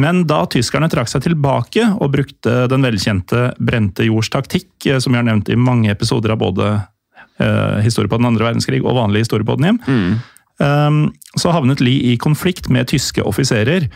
Men 0.00 0.25
da 0.26 0.40
tyskerne 0.50 0.88
trakk 0.90 1.12
seg 1.12 1.26
tilbake 1.26 1.85
og 2.00 2.14
brukte 2.16 2.64
den 2.73 2.87
velkjente 2.87 3.50
brente 3.61 4.09
jords 4.09 4.33
taktikk, 4.33 4.73
eh, 4.88 5.02
som 5.04 5.12
vi 5.12 5.21
har 5.21 5.28
nevnt 5.28 5.52
i 5.52 5.61
mange 5.61 5.92
episoder 5.92 6.33
av 6.33 6.40
både 6.40 6.71
eh, 6.73 7.85
historie 7.85 8.09
på 8.09 8.23
den 8.23 8.33
andre 8.33 8.49
verdenskrig 8.49 8.80
og 8.80 8.97
vanlig 9.02 9.26
historie 9.26 9.44
på 9.44 9.59
den 9.61 9.68
hjem, 9.68 9.83
um, 9.85 10.14
så 10.61 11.54
havnet 11.54 11.80
Lie 11.82 12.12
i 12.12 12.18
konflikt 12.20 12.68
med 12.70 12.88
tyske 12.92 13.25
offiserer. 13.26 13.88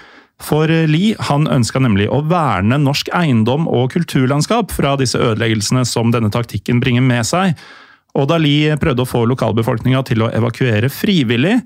For 0.43 0.71
Lie 0.91 1.17
han 1.29 1.49
ønska 1.50 1.83
nemlig 1.83 2.09
å 2.11 2.21
verne 2.31 2.79
norsk 2.83 3.11
eiendom 3.15 3.67
og 3.71 3.93
kulturlandskap 3.95 4.75
fra 4.75 4.95
disse 4.99 5.19
ødeleggelsene 5.19 5.85
som 5.88 6.12
denne 6.15 6.31
taktikken 6.35 6.83
bringer 6.83 7.03
med 7.03 7.27
seg. 7.27 7.59
Og 8.19 8.29
da 8.31 8.38
Lie 8.41 8.79
prøvde 8.81 9.05
å 9.05 9.09
få 9.09 9.25
lokalbefolkninga 9.31 10.03
til 10.07 10.25
å 10.25 10.31
evakuere 10.35 10.91
frivillig, 10.91 11.59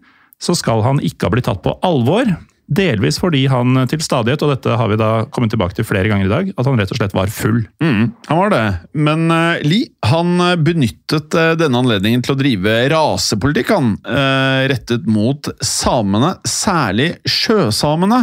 så 0.42 0.56
skal 0.58 0.82
han 0.84 1.00
ikke 1.04 1.28
ha 1.28 1.34
blitt 1.34 1.46
tatt 1.48 1.62
på 1.64 1.76
alvor. 1.86 2.32
Delvis 2.72 3.18
fordi 3.22 3.44
han 3.50 3.84
til 3.90 4.02
stadighet, 4.04 4.42
og 4.44 4.54
dette 4.54 4.76
har 4.78 4.90
vi 4.90 4.98
da 5.00 5.10
kommet 5.32 5.52
tilbake 5.52 5.76
til 5.76 5.86
flere 5.88 6.10
ganger 6.10 6.28
i 6.28 6.32
dag, 6.32 6.52
at 6.56 6.68
han 6.68 6.80
rett 6.80 6.92
og 6.94 7.00
slett 7.00 7.16
var 7.16 7.32
full. 7.32 7.62
Mm, 7.82 8.12
han 8.28 8.40
var 8.40 8.52
det, 8.54 8.64
men 8.96 9.26
uh, 9.32 9.60
Lie 9.66 9.90
han 10.12 10.34
eh, 10.42 10.58
benyttet 10.60 11.34
uh, 11.38 11.52
denne 11.56 11.78
anledningen 11.78 12.24
til 12.24 12.34
å 12.34 12.38
drive 12.40 12.78
rasepolitikk, 12.92 13.74
han, 13.76 13.94
Uh, 14.02 14.66
rettet 14.70 15.06
mot 15.10 15.46
samene, 15.64 16.34
særlig 16.48 17.08
sjøsamene. 17.28 18.20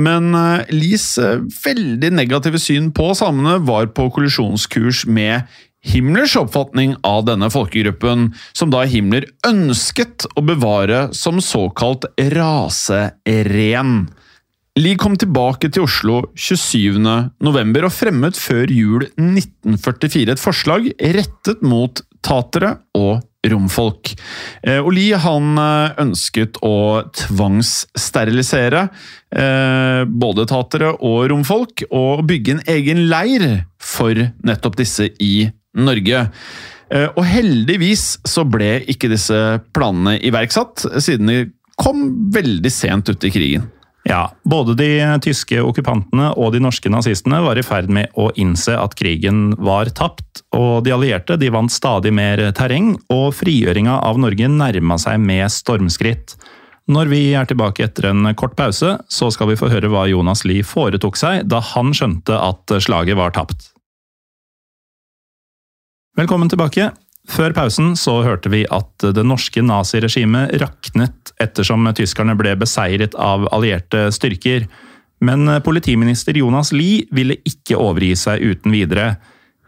Men 0.00 0.30
Lies 0.72 1.06
eh, 1.18 1.40
veldig 1.64 2.12
negative 2.14 2.60
syn 2.62 2.90
på 2.94 3.10
samene 3.18 3.58
var 3.66 3.90
på 3.96 4.08
kollisjonskurs 4.14 5.04
med 5.10 5.48
Himmlers 5.80 6.36
oppfatning 6.36 6.94
av 7.06 7.24
denne 7.24 7.48
folkegruppen, 7.52 8.30
som 8.52 8.72
da 8.72 8.84
Himmler 8.88 9.26
ønsket 9.48 10.26
å 10.36 10.44
bevare 10.44 11.08
som 11.16 11.40
såkalt 11.40 12.04
raseren. 12.34 13.94
Lie 14.78 14.98
kom 15.00 15.16
tilbake 15.18 15.70
til 15.72 15.88
Oslo 15.88 16.20
27. 16.38 17.00
november 17.42 17.88
og 17.88 17.94
fremmet 17.96 18.38
før 18.38 18.70
jul 18.70 19.08
1944 19.16 20.36
et 20.36 20.42
forslag 20.42 20.86
rettet 21.16 21.64
mot 21.66 22.04
tatere 22.24 22.76
og 22.96 23.24
romfolk. 23.50 24.12
Eh, 24.62 24.78
Og 24.78 24.92
Lie 24.94 25.16
han 25.16 25.56
eh, 25.58 26.00
ønsket 26.04 26.60
å 26.62 27.02
tvangssterilisere 27.16 28.82
eh, 29.32 30.02
både 30.04 30.46
tatere 30.50 30.92
og 30.98 31.30
romfolk, 31.32 31.86
og 31.90 32.26
bygge 32.28 32.58
en 32.58 32.66
egen 32.76 33.06
leir 33.08 33.64
for 33.80 34.14
nettopp 34.44 34.76
disse 34.80 35.08
i 35.18 35.48
Norge. 35.78 36.26
Eh, 36.90 37.08
Og 37.16 37.24
heldigvis 37.24 38.18
så 38.26 38.44
ble 38.48 38.80
ikke 38.90 39.10
disse 39.12 39.60
planene 39.74 40.18
iverksatt, 40.18 40.86
siden 40.98 41.30
de 41.30 41.42
kom 41.80 42.30
veldig 42.34 42.72
sent 42.72 43.08
ut 43.08 43.24
i 43.24 43.30
krigen. 43.30 43.68
Ja, 44.08 44.30
både 44.48 44.74
de 44.78 44.88
tyske 45.20 45.60
okkupantene 45.60 46.30
og 46.40 46.54
de 46.54 46.60
norske 46.64 46.88
nazistene 46.92 47.42
var 47.44 47.58
i 47.60 47.64
ferd 47.64 47.90
med 47.92 48.08
å 48.16 48.30
innse 48.40 48.72
at 48.80 48.96
krigen 48.96 49.50
var 49.60 49.90
tapt, 49.92 50.40
og 50.56 50.86
de 50.86 50.94
allierte 50.94 51.36
de 51.38 51.50
vant 51.52 51.70
stadig 51.72 52.12
mer 52.16 52.40
terreng, 52.56 52.94
og 53.12 53.34
frigjøringa 53.36 53.98
av 54.08 54.18
Norge 54.18 54.48
nærma 54.48 54.96
seg 54.98 55.20
med 55.20 55.52
stormskritt. 55.52 56.34
Når 56.90 57.10
vi 57.12 57.20
er 57.38 57.46
tilbake 57.46 57.84
etter 57.86 58.08
en 58.10 58.32
kort 58.34 58.56
pause, 58.58 58.96
så 59.06 59.28
skal 59.30 59.52
vi 59.52 59.58
få 59.60 59.68
høre 59.70 59.92
hva 59.92 60.08
Jonas 60.10 60.46
Lie 60.48 60.64
foretok 60.66 61.20
seg 61.20 61.44
da 61.46 61.60
han 61.74 61.92
skjønte 61.94 62.34
at 62.34 62.80
slaget 62.82 63.20
var 63.20 63.36
tapt. 63.36 63.68
Velkommen 66.18 66.48
tilbake. 66.50 66.88
Før 67.30 67.52
pausen 67.54 67.92
så 67.94 68.16
hørte 68.26 68.50
vi 68.50 68.64
at 68.74 69.04
det 69.14 69.22
norske 69.22 69.62
naziregimet 69.62 70.56
raknet 70.58 71.30
ettersom 71.38 71.86
tyskerne 71.94 72.34
ble 72.34 72.56
beseiret 72.58 73.14
av 73.14 73.46
allierte 73.54 74.08
styrker. 74.10 74.66
Men 75.22 75.46
politiminister 75.62 76.34
Jonas 76.40 76.72
Lie 76.74 77.04
ville 77.14 77.36
ikke 77.46 77.78
overgi 77.78 78.16
seg 78.18 78.42
uten 78.42 78.74
videre. 78.74 79.12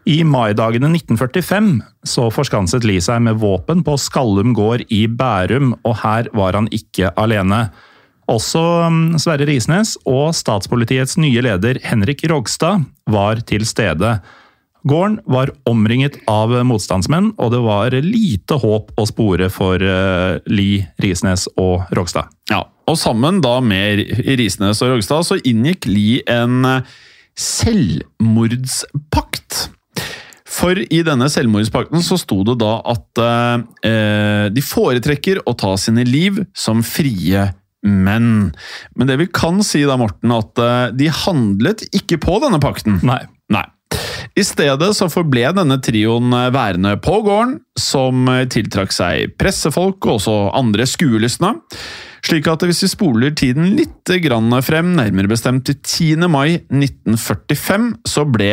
I 0.03 0.19
maidagene 0.27 0.89
1945 0.91 1.71
så 2.11 2.27
forskanset 2.33 2.83
Lie 2.83 2.99
seg 3.05 3.23
med 3.23 3.39
våpen 3.39 3.85
på 3.87 3.95
Skallum 3.95 4.51
gård 4.57 4.83
i 4.91 5.05
Bærum, 5.07 5.77
og 5.87 5.99
her 6.03 6.27
var 6.35 6.59
han 6.59 6.67
ikke 6.75 7.13
alene. 7.15 7.69
Også 8.27 8.59
mm, 8.91 9.15
Sverre 9.15 9.47
Risnes 9.47 9.95
og 10.03 10.35
statspolitiets 10.35 11.15
nye 11.23 11.47
leder 11.47 11.79
Henrik 11.87 12.27
Rogstad 12.27 12.83
var 13.07 13.39
til 13.47 13.63
stede. 13.67 14.17
Gården 14.83 15.21
var 15.31 15.47
omringet 15.69 16.17
av 16.27 16.51
motstandsmenn, 16.67 17.29
og 17.39 17.53
det 17.53 17.61
var 17.63 17.95
lite 18.03 18.57
håp 18.59 18.91
å 18.99 19.05
spore 19.07 19.47
for 19.53 19.79
uh, 19.79 20.43
Li, 20.51 20.83
Risnes 21.03 21.47
og 21.55 21.87
Rogstad. 21.95 22.27
Ja, 22.51 22.65
og 22.89 22.97
sammen 22.99 23.39
da 23.43 23.59
med 23.63 23.99
Risnes 24.39 24.81
og 24.83 24.89
Rogstad 24.91 25.23
så 25.27 25.35
inngikk 25.47 25.85
Li 25.87 26.21
en 26.27 26.65
eh, 26.67 26.83
selvmordspakt. 27.39 29.69
For 30.53 30.77
i 30.77 31.01
denne 31.05 31.29
selvmordspakten 31.31 32.01
så 32.05 32.17
sto 32.21 32.43
det 32.45 32.57
da 32.61 32.81
at 32.93 33.19
eh, 33.23 33.57
de 34.53 34.61
foretrekker 34.63 35.41
å 35.49 35.53
ta 35.57 35.73
sine 35.79 36.03
liv 36.07 36.43
som 36.53 36.83
frie 36.85 37.53
menn. 37.83 38.53
Men 38.95 39.09
det 39.09 39.17
vi 39.19 39.27
kan 39.33 39.63
si 39.65 39.83
da, 39.87 39.97
Morten, 39.99 40.31
at 40.35 40.59
eh, 40.61 40.91
de 40.95 41.09
handlet 41.23 41.83
ikke 41.95 42.17
på 42.23 42.39
denne 42.43 42.59
pakten. 42.63 42.99
Nei. 43.07 43.23
I 44.33 44.45
stedet 44.45 44.89
så 44.97 45.09
forble 45.11 45.51
denne 45.57 45.77
trioen 45.83 46.33
værende 46.55 46.95
på 47.03 47.19
gården, 47.25 47.59
som 47.79 48.25
tiltrakk 48.49 48.93
seg 48.95 49.35
pressefolk 49.39 50.05
og 50.07 50.17
også 50.17 50.39
andre 50.57 50.87
skuelystne. 50.89 51.55
Slik 52.23 52.47
at 52.47 52.63
hvis 52.63 52.79
vi 52.85 52.87
spoler 52.87 53.33
tiden 53.35 53.73
litt 53.75 54.07
grann 54.23 54.53
frem, 54.63 54.93
nærmere 54.95 55.27
bestemt 55.27 55.65
til 55.67 55.75
10. 55.75 56.29
mai 56.31 56.55
1945, 56.71 57.89
så 58.07 58.23
ble 58.31 58.51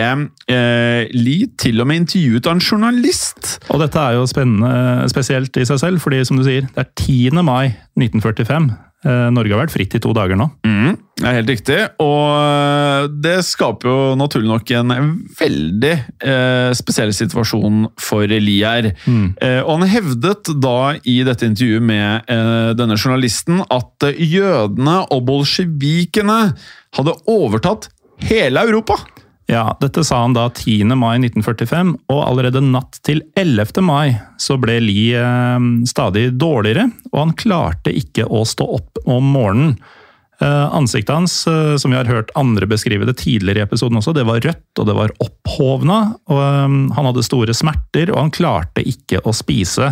eh, 0.51 1.07
Lie 1.15 1.53
til 1.61 1.79
og 1.79 1.87
med 1.87 2.03
intervjuet 2.03 2.51
av 2.51 2.57
en 2.57 2.65
journalist. 2.65 3.55
Og 3.71 3.79
dette 3.85 4.03
er 4.03 4.19
jo 4.19 4.27
spennende 4.31 5.07
spesielt 5.13 5.55
i 5.55 5.69
seg 5.71 5.83
selv, 5.85 6.03
fordi 6.03 6.25
som 6.27 6.41
du 6.41 6.47
sier, 6.47 6.67
det 6.67 6.83
er 6.83 6.91
10. 6.99 7.45
mai 7.47 7.77
1945. 7.95 8.73
Eh, 9.01 9.29
Norge 9.33 9.55
har 9.55 9.63
vært 9.63 9.73
fritt 9.73 9.95
i 9.97 10.01
to 10.03 10.13
dager 10.17 10.37
nå. 10.37 10.51
Mm, 10.67 10.97
det 11.17 11.29
er 11.29 11.37
helt 11.39 11.53
riktig, 11.53 11.79
og 12.05 13.15
det 13.25 13.39
skaper 13.49 13.89
jo 13.89 14.01
naturlig 14.21 14.51
nok 14.51 14.73
en 14.77 14.95
veldig 15.39 15.93
eh, 15.93 16.73
spesiell 16.77 17.15
situasjon 17.17 17.87
for 18.01 18.29
Lier. 18.29 18.91
Mm. 19.07 19.31
Eh, 19.41 19.61
og 19.63 19.79
han 19.79 19.93
hevdet 19.95 20.53
da 20.61 20.99
i 21.01 21.21
dette 21.25 21.49
intervjuet 21.49 21.87
med 21.93 22.29
eh, 22.29 22.73
denne 22.77 22.99
journalisten 23.01 23.65
at 23.73 24.11
jødene 24.21 24.99
og 25.09 25.25
bolsjevikene 25.31 26.41
hadde 26.99 27.17
overtatt 27.31 27.89
hele 28.29 28.69
Europa. 28.69 29.01
Ja, 29.51 29.65
dette 29.81 30.05
sa 30.07 30.21
han 30.23 30.35
da 30.37 30.45
10. 30.47 30.93
mai 30.95 31.17
1945, 31.19 31.97
og 32.13 32.21
allerede 32.23 32.61
natt 32.63 33.01
til 33.03 33.25
11. 33.35 33.81
mai 33.83 34.13
så 34.39 34.55
ble 34.63 34.77
Lie 34.85 35.19
eh, 35.19 35.65
stadig 35.91 36.29
dårligere, 36.39 36.87
og 37.11 37.17
han 37.19 37.33
klarte 37.35 37.91
ikke 37.91 38.29
å 38.31 38.45
stå 38.47 38.69
opp 38.77 39.01
om 39.11 39.33
morgenen. 39.35 39.73
Eh, 40.41 40.75
ansiktet 40.77 41.13
hans, 41.13 41.35
eh, 41.51 41.75
som 41.83 41.91
vi 41.91 41.99
har 41.99 42.07
hørt 42.07 42.31
andre 42.39 42.69
beskrive 42.71 43.09
det 43.09 43.19
tidligere 43.21 43.65
i 43.65 43.67
episoden 43.67 43.99
også, 43.99 44.15
det 44.17 44.23
var 44.29 44.39
rødt 44.41 44.81
og 44.81 44.87
det 44.87 44.95
var 44.97 45.13
opphovna, 45.21 45.99
og 46.31 46.43
eh, 46.47 46.77
han 46.97 47.09
hadde 47.11 47.25
store 47.27 47.57
smerter, 47.57 48.13
og 48.15 48.21
han 48.23 48.33
klarte 48.37 48.85
ikke 48.87 49.19
å 49.27 49.35
spise. 49.35 49.91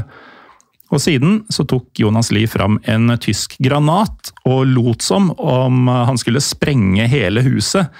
Og 0.94 1.02
siden 1.02 1.42
så 1.52 1.66
tok 1.68 1.98
Jonas 1.98 2.30
Lie 2.32 2.48
fram 2.48 2.78
en 2.88 3.10
tysk 3.20 3.58
granat 3.60 4.30
og 4.46 4.70
lot 4.70 5.02
som 5.04 5.32
om 5.34 5.90
han 5.90 6.16
skulle 6.16 6.40
sprenge 6.40 7.10
hele 7.10 7.42
huset. 7.44 7.90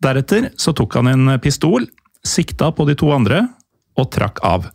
Deretter 0.00 0.50
så 0.56 0.72
tok 0.76 0.96
han 1.00 1.10
en 1.10 1.32
pistol, 1.42 1.86
sikta 2.26 2.70
på 2.72 2.86
de 2.88 2.96
to 2.98 3.10
andre 3.12 3.44
og 4.00 4.10
trakk 4.14 4.40
av. 4.46 4.68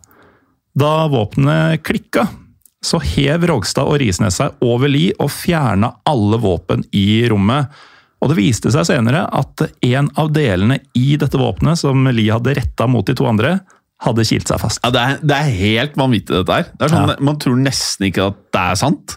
Da 0.76 1.06
våpenet 1.10 1.82
klikka, 1.86 2.26
så 2.84 3.00
hev 3.02 3.46
Rogstad 3.50 3.88
og 3.88 3.98
Risnes 4.02 4.38
seg 4.38 4.60
over 4.62 4.90
li 4.92 5.08
og 5.18 5.30
fjerna 5.32 5.96
alle 6.06 6.38
våpen 6.42 6.84
i 6.94 7.24
rommet. 7.30 7.72
Og 8.22 8.30
det 8.30 8.38
viste 8.38 8.70
seg 8.72 8.86
senere 8.88 9.24
at 9.34 9.64
en 9.84 10.10
av 10.20 10.30
delene 10.34 10.78
i 10.96 11.16
dette 11.20 11.38
våpenet 11.40 11.80
som 11.80 12.06
Li 12.14 12.28
hadde 12.32 12.54
retta 12.56 12.86
mot 12.88 13.06
de 13.06 13.16
to 13.18 13.26
andre, 13.28 13.58
hadde 14.04 14.24
kilt 14.28 14.48
seg 14.48 14.60
fast. 14.60 14.80
Ja, 14.84 14.92
det 14.92 15.02
er, 15.02 15.20
det 15.24 15.36
er 15.36 15.52
helt 15.58 15.98
vanvittig, 16.00 16.40
dette 16.40 16.56
her. 16.58 16.70
Det 16.72 16.86
er 16.86 16.92
sånn, 16.92 17.12
Ja. 17.14 17.20
Man 17.24 17.38
tror 17.40 17.60
nesten 17.60 18.08
ikke 18.10 18.30
at 18.30 18.40
det 18.52 18.62
er 18.62 18.80
sant. 18.80 19.16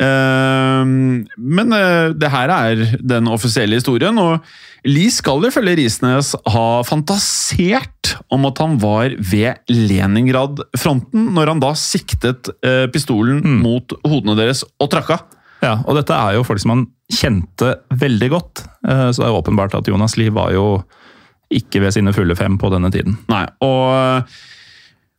Ehm, 0.00 1.26
men 1.36 1.76
eh, 1.76 2.10
det 2.16 2.32
her 2.32 2.52
er 2.54 2.84
den 3.00 3.28
offisielle 3.30 3.76
historien, 3.78 4.16
og 4.20 4.40
Lie 4.88 5.12
skal 5.12 5.44
ifølge 5.44 5.76
Risnes 5.82 6.32
ha 6.54 6.66
fantasert 6.88 8.14
om 8.32 8.46
at 8.48 8.62
han 8.62 8.78
var 8.80 9.12
ved 9.18 9.60
Leningrad-fronten 9.68 11.34
når 11.36 11.52
han 11.52 11.60
da 11.60 11.74
siktet 11.76 12.48
pistolen 12.94 13.10
pistolen 13.10 13.60
mot 13.62 13.92
hodene 14.06 14.36
deres 14.38 14.64
og 14.80 14.90
trakk 14.92 15.14
av. 15.16 15.26
Ja, 15.60 15.76
og 15.84 15.98
dette 15.98 16.16
er 16.16 16.38
jo 16.38 16.46
folk 16.46 16.62
som 16.62 16.72
han 16.72 16.86
kjente 17.12 17.74
veldig 18.00 18.30
godt, 18.32 18.64
eh, 18.88 19.10
så 19.10 19.22
det 19.22 19.28
er 19.28 19.36
åpenbart 19.36 19.76
at 19.76 19.88
Jonas 19.90 20.16
Lie 20.16 20.32
var 20.32 20.54
jo 20.54 20.82
ikke 21.50 21.82
ved 21.82 21.92
sine 21.96 22.14
fulle 22.14 22.36
fem 22.38 22.56
på 22.60 22.70
denne 22.72 22.92
tiden. 22.94 23.18
Nei, 23.28 23.44
og 23.66 24.30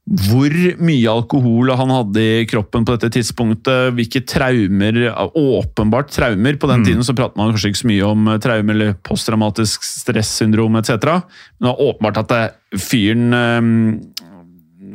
hvor 0.10 0.54
mye 0.82 1.12
alkohol 1.12 1.70
han 1.78 1.92
hadde 1.94 2.22
i 2.42 2.46
kroppen 2.50 2.84
på 2.88 2.96
dette 2.96 3.12
tidspunktet, 3.14 3.94
hvilke 3.96 4.24
traumer, 4.28 4.98
åpenbart 5.38 6.10
traumer 6.12 6.58
På 6.60 6.68
den 6.72 6.84
tiden 6.84 7.06
så 7.06 7.14
prater 7.16 7.38
man 7.38 7.54
kanskje 7.54 7.70
ikke 7.70 7.82
så 7.84 7.92
mye 7.92 8.10
om 8.10 8.32
traumer 8.42 8.76
eller 8.76 8.98
posttraumatisk 9.06 9.86
stressyndrom 9.86 10.80
etc. 10.82 10.98
Men 11.06 11.68
det 11.68 11.70
var 11.70 11.86
åpenbart 11.86 12.22
at 12.24 12.34
det, 12.34 12.42
fyren 12.82 13.30
um, 13.38 13.80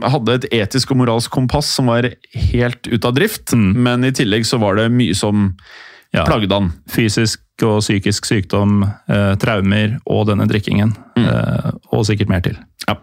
hadde 0.02 0.40
et 0.40 0.48
etisk 0.58 0.92
og 0.92 1.00
moralsk 1.04 1.30
kompass 1.32 1.70
som 1.78 1.88
var 1.88 2.10
helt 2.50 2.90
ute 2.90 3.06
av 3.06 3.14
drift, 3.16 3.54
men 3.56 4.04
i 4.04 4.12
tillegg 4.12 4.44
så 4.44 4.58
var 4.60 4.76
det 4.80 4.90
mye 4.92 5.14
som 5.16 5.52
Ja. 6.14 6.22
plagde 6.24 6.54
han. 6.54 6.70
Fysisk 6.88 7.42
og 7.66 7.80
psykisk 7.82 8.24
sykdom, 8.24 8.82
eh, 9.08 9.34
traumer 9.36 9.98
og 10.06 10.26
denne 10.28 10.46
drikkingen. 10.48 10.94
Eh, 11.18 11.70
og 11.92 12.06
sikkert 12.06 12.30
mer 12.30 12.40
til. 12.40 12.56
Ja. 12.86 12.96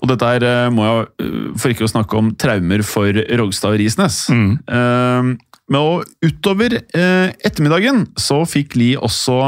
Og 0.00 0.10
dette 0.10 0.28
her 0.28 0.44
eh, 0.46 0.68
må 0.74 0.84
jeg, 0.86 1.08
eh, 1.22 1.48
for 1.60 1.72
ikke 1.72 1.86
å 1.86 1.92
snakke 1.92 2.18
om 2.18 2.32
traumer 2.40 2.84
for 2.86 3.16
Rogstad 3.40 3.74
og 3.74 3.82
Risnes. 3.82 4.24
Eh, 4.32 5.32
men 5.72 5.78
og 5.78 6.08
utover 6.20 6.74
ettermiddagen 6.92 8.02
så 8.20 8.42
fikk 8.48 8.74
Lie 8.76 8.98
også 8.98 9.38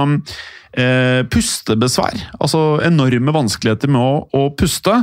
pustebesvær. 1.29 2.23
Altså 2.39 2.79
enorme 2.87 3.35
vanskeligheter 3.35 3.91
med 3.93 4.01
å, 4.01 4.23
å 4.33 4.47
puste. 4.57 4.95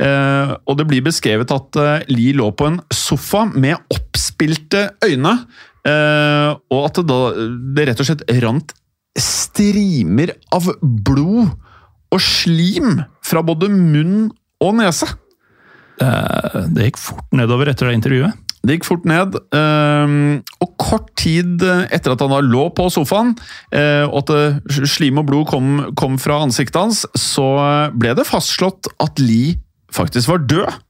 Og 0.00 0.80
det 0.80 0.86
blir 0.88 1.04
beskrevet 1.04 1.52
at 1.54 1.78
Li 2.10 2.32
Lie 2.32 2.38
lå 2.40 2.48
på 2.58 2.66
en 2.72 2.80
sofa 2.90 3.44
med 3.52 3.76
oppspilte 3.92 4.88
øyne. 5.04 5.36
Og 5.84 6.80
at 6.80 6.98
det 6.98 7.06
da 7.12 7.20
det 7.76 7.86
rett 7.92 8.02
og 8.02 8.10
slett 8.10 8.26
rant 8.42 8.74
strimer 9.20 10.34
av 10.56 10.72
blod 10.82 11.54
og 12.14 12.22
slim 12.22 13.02
fra 13.24 13.42
både 13.46 13.70
munn 13.72 14.30
og 14.62 14.78
nese. 14.78 15.08
Eh, 16.02 16.64
det 16.74 16.90
gikk 16.90 17.00
fort 17.02 17.36
nedover 17.36 17.70
etter 17.70 17.90
det 17.90 17.98
intervjuet. 17.98 18.40
Det 18.64 18.78
gikk 18.78 18.86
fort 18.88 19.02
ned, 19.04 19.34
og 20.64 20.70
kort 20.80 21.10
tid 21.20 21.60
etter 21.92 22.14
at 22.14 22.22
han 22.24 22.32
da 22.32 22.38
lå 22.40 22.62
på 22.72 22.86
sofaen, 22.88 23.34
øh, 23.76 24.06
og 24.08 24.30
at 24.32 24.70
slim 24.88 25.20
og 25.20 25.26
blod 25.28 25.50
kom, 25.50 25.66
kom 26.00 26.16
fra 26.16 26.38
ansiktet 26.46 26.80
hans, 26.80 27.02
så 27.12 27.44
ble 27.92 28.14
det 28.16 28.24
fastslått 28.24 28.88
at 29.04 29.20
Lie 29.20 29.58
faktisk 29.92 30.32
var 30.32 30.46
død. 30.48 30.80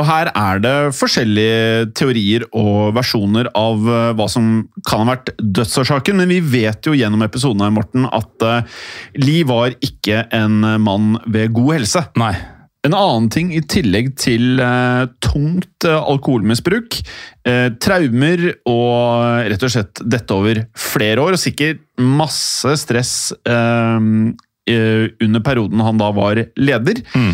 Og 0.00 0.06
her 0.08 0.30
er 0.32 0.62
det 0.64 0.76
forskjellige 0.96 1.90
teorier 1.98 2.46
og 2.56 2.94
versjoner 2.96 3.50
av 3.58 3.84
øh, 3.84 4.12
hva 4.16 4.28
som 4.32 4.46
kan 4.88 5.04
ha 5.04 5.10
vært 5.12 5.34
dødsårsaken, 5.40 6.22
men 6.22 6.32
vi 6.32 6.40
vet 6.40 6.88
jo 6.88 6.96
gjennom 6.96 7.26
episoden 7.26 7.66
her, 7.66 7.74
Morten, 7.74 8.08
at 8.08 8.46
Li 9.20 9.30
Lie 9.30 9.44
var 9.46 9.76
ikke 9.84 10.24
en 10.34 10.64
mann 10.82 11.12
ved 11.28 11.52
god 11.54 11.76
helse. 11.78 12.02
Nei. 12.20 12.32
En 12.86 12.96
annen 12.96 13.26
ting 13.28 13.50
i 13.52 13.60
tillegg 13.60 14.14
til 14.20 14.60
eh, 14.64 15.02
tungt 15.20 15.84
eh, 15.84 15.98
alkoholmisbruk, 15.98 16.96
eh, 17.44 17.66
traumer 17.76 18.46
og 18.64 19.50
rett 19.52 19.66
og 19.66 19.74
slett 19.74 20.00
dette 20.00 20.36
over 20.36 20.62
flere 20.80 21.20
år, 21.20 21.36
og 21.36 21.42
sikkert 21.42 21.82
masse 22.00 22.78
stress 22.80 23.12
eh, 23.44 23.98
eh, 24.00 24.00
under 24.70 25.40
perioden 25.42 25.80
han 25.82 25.98
da 25.98 26.10
var 26.14 26.38
leder, 26.60 27.00
mm. 27.14 27.30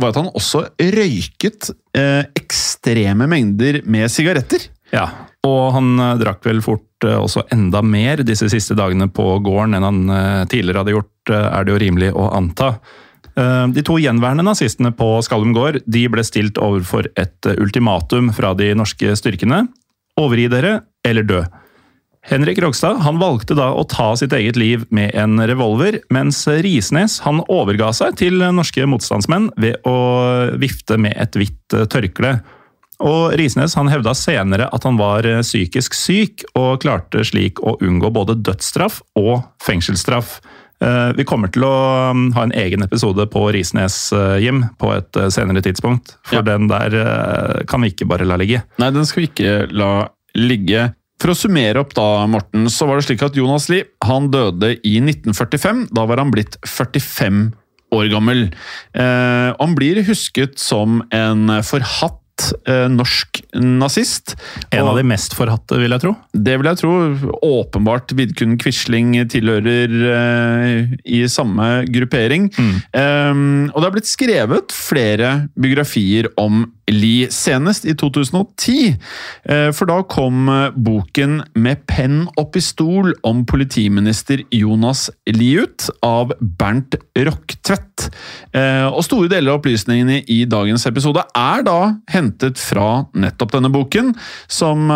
var 0.00 0.08
at 0.08 0.18
han 0.20 0.30
også 0.30 0.62
røyket 0.78 1.68
eh, 1.98 2.22
ekstreme 2.38 3.26
mengder 3.28 3.82
med 3.84 4.08
sigaretter. 4.12 4.68
Ja, 4.94 5.08
og 5.44 5.74
han 5.76 5.90
eh, 6.00 6.14
drakk 6.22 6.46
vel 6.48 6.62
fort 6.64 7.04
eh, 7.06 7.18
også 7.18 7.44
enda 7.54 7.82
mer 7.84 8.22
disse 8.26 8.48
siste 8.50 8.76
dagene 8.78 9.10
på 9.12 9.26
gården 9.44 9.76
enn 9.76 9.86
han 9.86 10.00
eh, 10.14 10.46
tidligere 10.50 10.82
hadde 10.82 10.96
gjort, 10.96 11.32
eh, 11.34 11.46
er 11.50 11.66
det 11.66 11.74
jo 11.74 11.82
rimelig 11.84 12.10
å 12.16 12.30
anta. 12.38 12.70
Eh, 13.34 13.66
De 13.76 13.84
to 13.86 13.98
gjenværende 14.00 14.46
nazistene 14.46 14.94
på 14.96 15.10
Skallum 15.26 15.52
gård 15.56 15.82
de 15.84 16.06
ble 16.10 16.24
stilt 16.26 16.58
overfor 16.62 17.10
et 17.14 17.50
eh, 17.50 17.60
ultimatum 17.60 18.32
fra 18.36 18.54
de 18.58 18.72
norske 18.78 19.14
styrkene. 19.20 19.66
Overgi 20.18 20.48
dere, 20.50 20.78
eller 21.06 21.26
dø. 21.28 21.42
Henrik 22.22 22.58
Rogstad 22.58 22.98
han 23.04 23.18
valgte 23.18 23.54
da 23.56 23.70
å 23.72 23.84
ta 23.88 24.10
sitt 24.18 24.32
eget 24.36 24.56
liv 24.58 24.84
med 24.92 25.14
en 25.16 25.38
revolver, 25.48 26.00
mens 26.12 26.42
Risnes 26.64 27.20
han 27.24 27.40
overga 27.48 27.92
seg 27.96 28.18
til 28.20 28.42
norske 28.52 28.84
motstandsmenn 28.90 29.50
ved 29.56 29.78
å 29.88 29.94
vifte 30.60 30.98
med 31.00 31.14
et 31.16 31.38
hvitt 31.38 31.76
eh, 31.78 31.86
tørkle. 31.88 32.38
Og 32.98 33.32
Risnes 33.38 33.76
han 33.78 33.88
hevda 33.88 34.12
senere 34.18 34.66
at 34.74 34.84
han 34.84 34.98
var 35.00 35.24
eh, 35.30 35.40
psykisk 35.46 35.94
syk, 35.96 36.44
og 36.58 36.80
klarte 36.82 37.22
slik 37.24 37.62
å 37.62 37.76
unngå 37.80 38.10
både 38.12 38.36
dødsstraff 38.44 39.00
og 39.16 39.46
fengselsstraff. 39.64 40.40
Eh, 40.82 41.14
Vi 41.16 41.24
kommer 41.24 41.48
til 41.54 41.64
å 41.64 41.72
mm, 42.12 42.28
ha 42.36 42.44
en 42.48 42.56
egen 42.58 42.82
episode 42.84 43.24
på 43.32 43.46
Risnes, 43.54 44.10
Jim, 44.42 44.66
på 44.82 44.92
et 44.98 45.22
senere 45.32 45.62
tidspunkt. 45.64 46.18
For 46.26 46.42
Ja. 46.42 46.44
den 46.50 46.68
der 46.68 47.64
kan 47.70 47.80
vi 47.86 47.94
ikke 47.94 48.10
bare 48.10 48.26
la 48.28 48.36
ligge. 48.36 48.64
Nei, 48.82 48.90
den 48.90 49.06
skal 49.08 49.24
vi 49.24 49.30
ikke 49.32 49.56
la 49.72 50.08
ligge. 50.36 50.90
For 51.18 51.32
å 51.32 51.38
summere 51.38 51.82
opp 51.82 51.96
da, 51.98 52.26
Morten, 52.30 52.68
så 52.70 52.86
var 52.86 52.98
det 52.98 53.08
slik 53.08 53.24
at 53.26 53.38
Jonas 53.38 53.66
Lie 53.72 53.88
han 54.06 54.30
døde 54.30 54.76
i 54.86 54.98
1945. 55.02 55.88
Da 55.94 56.06
var 56.06 56.22
han 56.22 56.30
blitt 56.34 56.58
45 56.62 57.48
år 57.96 58.12
gammel. 58.12 58.48
Eh, 58.94 59.50
han 59.58 59.74
blir 59.74 60.04
husket 60.06 60.60
som 60.62 61.00
en 61.14 61.58
forhatt 61.66 62.52
eh, 62.68 62.86
norsk 62.92 63.40
nazist. 63.58 64.36
En 64.70 64.86
av 64.86 64.98
de 65.00 65.02
mest 65.10 65.34
forhatte, 65.34 65.80
vil 65.80 65.96
jeg 65.96 66.04
tro. 66.04 66.14
Det 66.32 66.54
vil 66.60 66.70
jeg 66.70 66.80
tro. 66.84 66.94
Åpenbart 67.48 68.14
Vidkun 68.18 68.54
Quisling 68.60 69.16
tilhører 69.32 69.98
eh, 70.14 70.96
i 71.02 71.24
samme 71.32 71.88
gruppering. 71.90 72.50
Eh, 72.54 73.34
og 73.72 73.74
det 73.74 73.86
har 73.88 73.96
blitt 73.96 74.14
skrevet 74.14 74.74
flere 74.74 75.34
biografier 75.58 76.30
om 76.38 76.66
Lie, 76.88 77.28
senest 77.32 77.86
i 77.88 77.94
2010. 77.98 78.96
Eh, 79.44 79.68
for 79.76 79.90
da 79.90 80.00
kom 80.08 80.48
eh, 80.48 80.70
boken 80.74 81.42
'Med 81.54 81.84
penn 81.86 82.26
og 82.36 82.52
pistol' 82.54 83.14
om 83.26 83.44
politiminister 83.48 84.44
Jonas 84.54 85.08
Lie 85.26 85.64
ut, 85.64 85.88
av 86.02 86.32
Bernt 86.40 86.96
Roktvedt. 87.16 88.08
Eh, 88.54 88.86
og 88.86 89.02
store 89.04 89.28
deler 89.28 89.52
av 89.52 89.60
opplysningene 89.60 90.22
i 90.30 90.44
dagens 90.48 90.86
episode 90.86 91.24
er 91.36 91.64
da 91.66 91.96
hentet 92.10 92.58
fra 92.58 93.06
nettopp 93.14 93.52
denne 93.52 93.72
boken, 93.72 94.14
som 94.48 94.88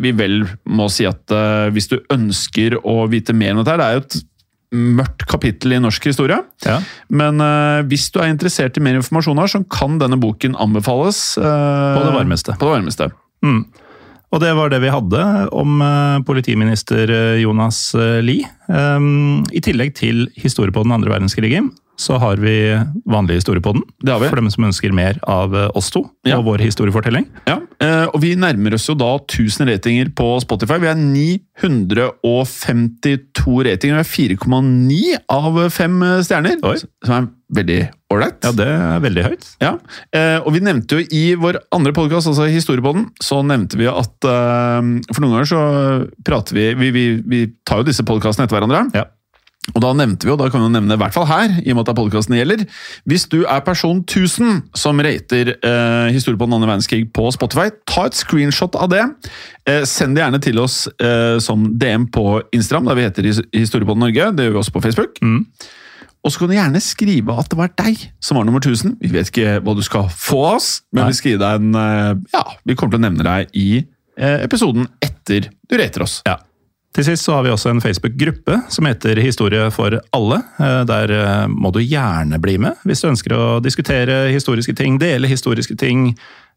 vi 0.00 0.10
vel 0.12 0.42
må 0.66 0.88
si 0.92 1.06
at 1.08 1.32
hvis 1.72 1.88
du 1.90 1.96
ønsker 2.12 2.76
å 2.84 3.06
vite 3.10 3.32
mer 3.36 3.54
om 3.54 3.62
dette, 3.62 3.70
her, 3.70 3.78
det 3.80 3.86
er 3.86 3.96
jo 3.96 4.04
et 4.04 4.18
mørkt 4.70 5.26
kapittel 5.30 5.74
i 5.74 5.80
norsk 5.82 6.10
historie. 6.10 6.38
Ja. 6.66 6.78
Men 7.10 7.42
uh, 7.42 7.82
hvis 7.90 8.08
du 8.14 8.20
er 8.22 8.30
interessert 8.30 8.78
i 8.78 8.84
mer 8.84 8.98
informasjon 9.00 9.40
her, 9.42 9.50
så 9.50 9.62
kan 9.66 9.98
denne 10.02 10.18
boken 10.20 10.56
anbefales. 10.60 11.20
Uh, 11.40 11.98
På 11.98 12.04
det 12.06 12.16
varmeste. 12.16 12.56
På 12.60 12.70
det 12.70 12.76
varmeste. 12.78 13.10
Mm. 13.46 13.64
Og 14.30 14.42
det 14.44 14.52
var 14.54 14.70
det 14.70 14.78
vi 14.84 14.92
hadde 14.94 15.22
om 15.58 15.80
uh, 15.82 16.22
politiminister 16.26 17.10
Jonas 17.42 17.82
Lie. 18.22 18.46
Um, 18.70 19.42
I 19.50 19.62
tillegg 19.64 19.96
til 19.98 20.28
historie 20.38 20.74
på 20.74 20.84
den 20.86 20.94
andre 20.94 21.10
verdenskrigen, 21.10 21.72
så 22.00 22.16
har 22.22 22.40
vi 22.40 22.54
vanlig 23.04 23.36
historie 23.42 23.60
på 23.64 23.74
den. 23.76 23.82
Det 24.00 24.12
har 24.14 24.20
vi. 24.22 24.30
For 24.32 24.40
dem 24.40 24.48
som 24.52 24.64
ønsker 24.70 24.94
mer 24.96 25.18
av 25.28 25.52
eh, 25.54 25.68
oss 25.76 25.90
to 25.92 26.06
Ja. 26.26 26.38
og 26.38 26.46
vår 26.48 26.62
historiefortelling. 26.64 27.26
Ja, 27.48 27.58
eh, 27.84 28.06
og 28.08 28.20
vi 28.24 28.32
nærmer 28.40 28.74
oss 28.78 28.88
jo 28.88 28.94
da 28.96 29.10
1000 29.20 29.68
ratinger 29.68 30.08
på 30.16 30.30
Spotify. 30.44 30.78
Vi 30.80 30.88
er 30.88 30.96
952 32.40 33.64
ratinger. 33.66 34.00
Vi 34.00 34.00
er 34.00 34.10
4,9 34.38 35.18
av 35.28 35.60
5 35.70 36.00
stjerner. 36.26 36.56
Oi. 36.66 36.76
Som 37.04 37.14
er 37.16 37.28
veldig 37.60 37.78
ålreit. 38.14 38.38
Ja, 38.46 38.52
det 38.54 38.66
er 38.70 39.00
veldig 39.04 39.24
høyt. 39.26 39.46
Ja, 39.62 39.72
eh, 40.16 40.38
og 40.40 40.52
vi 40.54 40.60
nevnte 40.64 40.98
jo 41.00 41.06
i 41.14 41.22
vår 41.38 41.60
andre 41.74 41.92
podkast, 41.96 42.30
altså 42.30 42.46
Historiepodden, 42.50 43.08
så 43.22 43.40
nevnte 43.46 43.78
vi 43.80 43.86
at 43.90 44.26
eh, 44.26 44.80
For 45.12 45.20
noen 45.24 45.34
ganger 45.36 45.50
så 45.50 45.62
prater 46.26 46.54
vi 46.56 46.68
Vi, 46.80 46.90
vi, 46.94 47.04
vi 47.26 47.40
tar 47.66 47.82
jo 47.82 47.88
disse 47.90 48.04
podkastene 48.06 48.46
etter 48.48 48.56
hverandre. 48.58 48.84
Ja. 48.96 49.04
Og 49.74 49.82
da 49.84 49.90
nevnte 49.92 50.24
vi 50.24 50.30
jo, 50.32 50.38
da 50.40 50.46
kan 50.48 50.62
vi 50.62 50.66
jo 50.70 50.72
nevne 50.72 50.96
i 50.96 51.00
hvert 51.02 51.12
fall 51.14 51.26
her, 51.28 51.52
i 51.60 51.68
og 51.70 51.76
med 51.76 51.82
at 51.82 51.90
det 51.90 51.92
er 51.92 51.98
podkasten 51.98 52.36
gjelder 52.38 52.62
Hvis 53.12 53.26
du 53.30 53.42
er 53.44 53.60
person 53.66 53.98
1000 54.06 54.62
som 54.80 55.02
rater 55.04 55.50
eh, 55.52 56.06
Historie 56.16 56.40
på 56.40 56.48
den 56.48 56.56
andre 56.56 56.70
verdenskrig 56.72 57.10
på 57.12 57.26
Spotify, 57.36 57.68
ta 57.86 58.06
et 58.08 58.16
screenshot 58.16 58.78
av 58.80 58.88
det. 58.90 59.04
Eh, 59.68 59.84
send 59.86 60.16
det 60.16 60.24
gjerne 60.24 60.40
til 60.42 60.62
oss 60.64 60.78
eh, 60.96 61.36
som 61.44 61.68
DM 61.78 62.08
på 62.10 62.24
Instagram, 62.56 62.88
der 62.88 62.98
vi 62.98 63.04
heter 63.04 63.28
His- 63.28 63.44
Historie 63.52 63.86
på 63.86 63.98
Norge. 64.00 64.30
Det 64.34 64.48
gjør 64.48 64.56
vi 64.56 64.62
også 64.64 64.74
på 64.78 64.82
Facebook. 64.88 65.20
Mm. 65.20 65.44
Og 66.24 66.32
så 66.32 66.40
kan 66.42 66.50
du 66.50 66.56
gjerne 66.56 66.80
skrive 66.84 67.36
at 67.40 67.52
det 67.52 67.60
var 67.60 67.70
deg 67.84 68.02
som 68.20 68.40
var 68.40 68.48
nummer 68.48 68.64
1000. 68.64 68.96
Vi 69.00 69.12
vet 69.12 69.28
ikke 69.30 69.58
hva 69.64 69.76
du 69.76 69.84
skal 69.86 70.08
få 70.12 70.40
av 70.50 70.58
oss, 70.58 70.72
men 70.92 71.04
Nei. 71.04 71.12
vi 71.12 71.20
skriver 71.20 71.44
deg 71.44 71.60
en 71.62 71.80
eh, 71.84 72.12
Ja, 72.34 72.46
vi 72.64 72.74
kommer 72.80 72.96
til 72.96 73.04
å 73.04 73.06
nevne 73.10 73.28
deg 73.28 73.52
i 73.60 73.68
eh, 74.18 74.38
episoden 74.44 74.88
etter 75.04 75.52
du 75.68 75.76
rater 75.80 76.08
oss. 76.08 76.22
Ja. 76.28 76.40
Til 76.90 77.06
sist 77.06 77.22
så 77.22 77.36
har 77.36 77.46
vi 77.46 77.52
også 77.54 77.70
en 77.70 77.82
Facebook-gruppe 77.82 78.56
som 78.74 78.88
heter 78.88 79.20
Historie 79.22 79.68
for 79.70 79.94
alle. 80.16 80.40
Eh, 80.58 80.82
Der 80.90 81.14
eh, 81.14 81.46
må 81.46 81.70
du 81.70 81.78
gjerne 81.84 82.40
bli 82.42 82.58
med 82.58 82.82
hvis 82.84 83.04
du 83.04 83.10
ønsker 83.12 83.34
å 83.36 83.48
diskutere 83.62 84.24
historiske 84.34 84.74
ting, 84.74 84.98
dele 84.98 85.30
historiske 85.30 85.76
ting, 85.78 86.08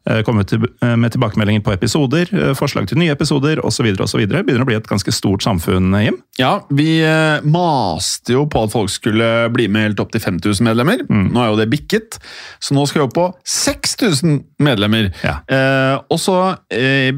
eh, 0.09 0.23
komme 0.25 0.41
med 0.41 1.13
tilbakemeldinger 1.13 1.61
på 1.63 1.75
episoder, 1.75 2.31
forslag 2.57 2.89
til 2.89 2.97
nye 2.97 3.13
episoder 3.13 3.61
osv. 3.61 3.91
Begynner 3.93 4.65
å 4.65 4.69
bli 4.71 4.79
et 4.79 4.89
ganske 4.89 5.13
stort 5.13 5.45
samfunn, 5.45 5.93
Jim. 6.01 6.17
Ja, 6.41 6.55
vi 6.73 6.97
maste 7.45 8.33
jo 8.33 8.47
på 8.49 8.65
at 8.65 8.73
folk 8.73 8.89
skulle 8.89 9.29
bli 9.53 9.69
med 9.69 9.91
helt 9.91 10.01
opp 10.01 10.15
til 10.15 10.23
5000 10.23 10.65
medlemmer. 10.65 11.05
Nå 11.13 11.43
er 11.43 11.53
jo 11.53 11.61
det 11.61 11.69
bikket, 11.71 12.17
så 12.59 12.73
nå 12.73 12.87
skal 12.89 13.03
vi 13.03 13.07
opp 13.11 13.15
på 13.19 13.29
6000 13.45 14.41
medlemmer. 14.65 15.13
Ja. 15.21 15.37
Eh, 15.45 16.01
og 16.09 16.19
så 16.19 16.39
eh, 16.73 17.13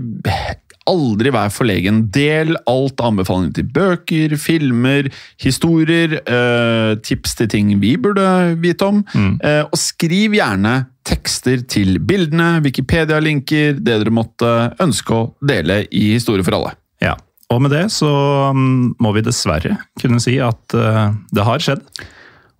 Aldri 0.89 1.31
vær 1.33 1.49
forlegen. 1.49 2.03
Del 2.13 2.53
alt 2.69 3.01
av 3.01 3.13
anbefalinger 3.13 3.55
til 3.57 3.69
bøker, 3.73 4.35
filmer, 4.37 5.09
historier, 5.41 6.19
eh, 6.21 6.95
tips 7.01 7.35
til 7.39 7.49
ting 7.49 7.71
vi 7.81 7.95
burde 7.97 8.55
vite 8.61 8.85
om. 8.85 9.03
Eh, 9.41 9.63
og 9.65 9.77
skriv 9.81 10.37
gjerne 10.37 10.85
tekster 11.05 11.61
til 11.69 11.99
bildene, 11.99 12.61
Wikipedia-linker, 12.65 13.79
det 13.79 13.99
dere 14.01 14.13
måtte 14.13 14.75
ønske 14.81 15.13
å 15.13 15.33
dele 15.41 15.83
i 15.91 16.13
Historie 16.13 16.45
for 16.45 16.57
alle. 16.57 16.75
Ja. 17.01 17.15
Og 17.53 17.61
med 17.61 17.71
det 17.75 17.85
så 17.93 18.09
mm, 18.55 18.95
må 19.01 19.11
vi 19.13 19.21
dessverre 19.25 19.77
kunne 20.01 20.21
si 20.23 20.39
at 20.41 20.73
eh, 20.73 21.13
det 21.33 21.45
har 21.45 21.61
skjedd. 21.61 21.83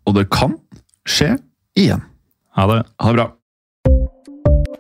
Og 0.05 0.17
det 0.17 0.27
kan 0.33 0.53
skje 1.09 1.35
igjen. 1.77 2.03
Ha 2.55 2.67
det. 2.69 2.83
Ha 3.01 3.11
det 3.11 3.17
bra. 3.17 3.31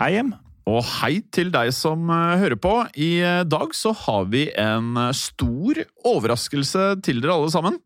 Hei, 0.00 0.14
Hjem. 0.14 0.30
Og 0.64 0.78
hei 1.02 1.18
til 1.28 1.50
deg 1.52 1.74
som 1.76 2.08
eh, 2.08 2.38
hører 2.40 2.56
på. 2.56 2.70
I 2.96 3.18
eh, 3.20 3.42
dag 3.44 3.74
så 3.76 3.90
har 4.06 4.30
vi 4.32 4.46
en 4.56 4.94
eh, 4.96 5.10
stor 5.12 5.76
overraskelse 6.08 6.86
til 7.04 7.20
dere 7.20 7.34
alle 7.34 7.50
sammen. 7.52 7.76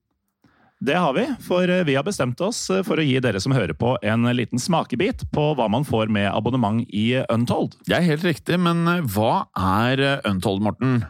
Det 0.79 0.95
har 0.95 1.17
vi, 1.17 1.25
for 1.43 1.67
vi 1.89 1.97
har 1.99 2.07
bestemt 2.07 2.39
oss 2.45 2.61
for 2.87 3.03
å 3.03 3.07
gi 3.07 3.17
dere 3.25 3.41
som 3.43 3.55
hører 3.57 3.75
på 3.75 3.97
en 4.07 4.29
liten 4.37 4.63
smakebit 4.63 5.25
på 5.35 5.49
hva 5.59 5.67
man 5.73 5.83
får 5.89 6.13
med 6.13 6.29
abonnement 6.31 6.85
i 6.87 7.17
Untold. 7.33 7.75
Det 7.89 7.97
er 7.99 8.07
helt 8.07 8.27
riktig, 8.29 8.61
men 8.63 8.87
hva 9.11 9.49
er 9.59 10.05
Untold, 10.29 10.63
Morten? 10.63 11.01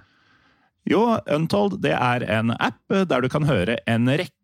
Jo, 0.88 1.18
Untold 1.28 1.82
det 1.84 1.92
er 1.98 2.24
en 2.38 2.54
app 2.54 2.80
der 3.10 3.24
du 3.24 3.28
kan 3.32 3.44
høre 3.50 3.76
en 3.90 4.08
rekke 4.08 4.43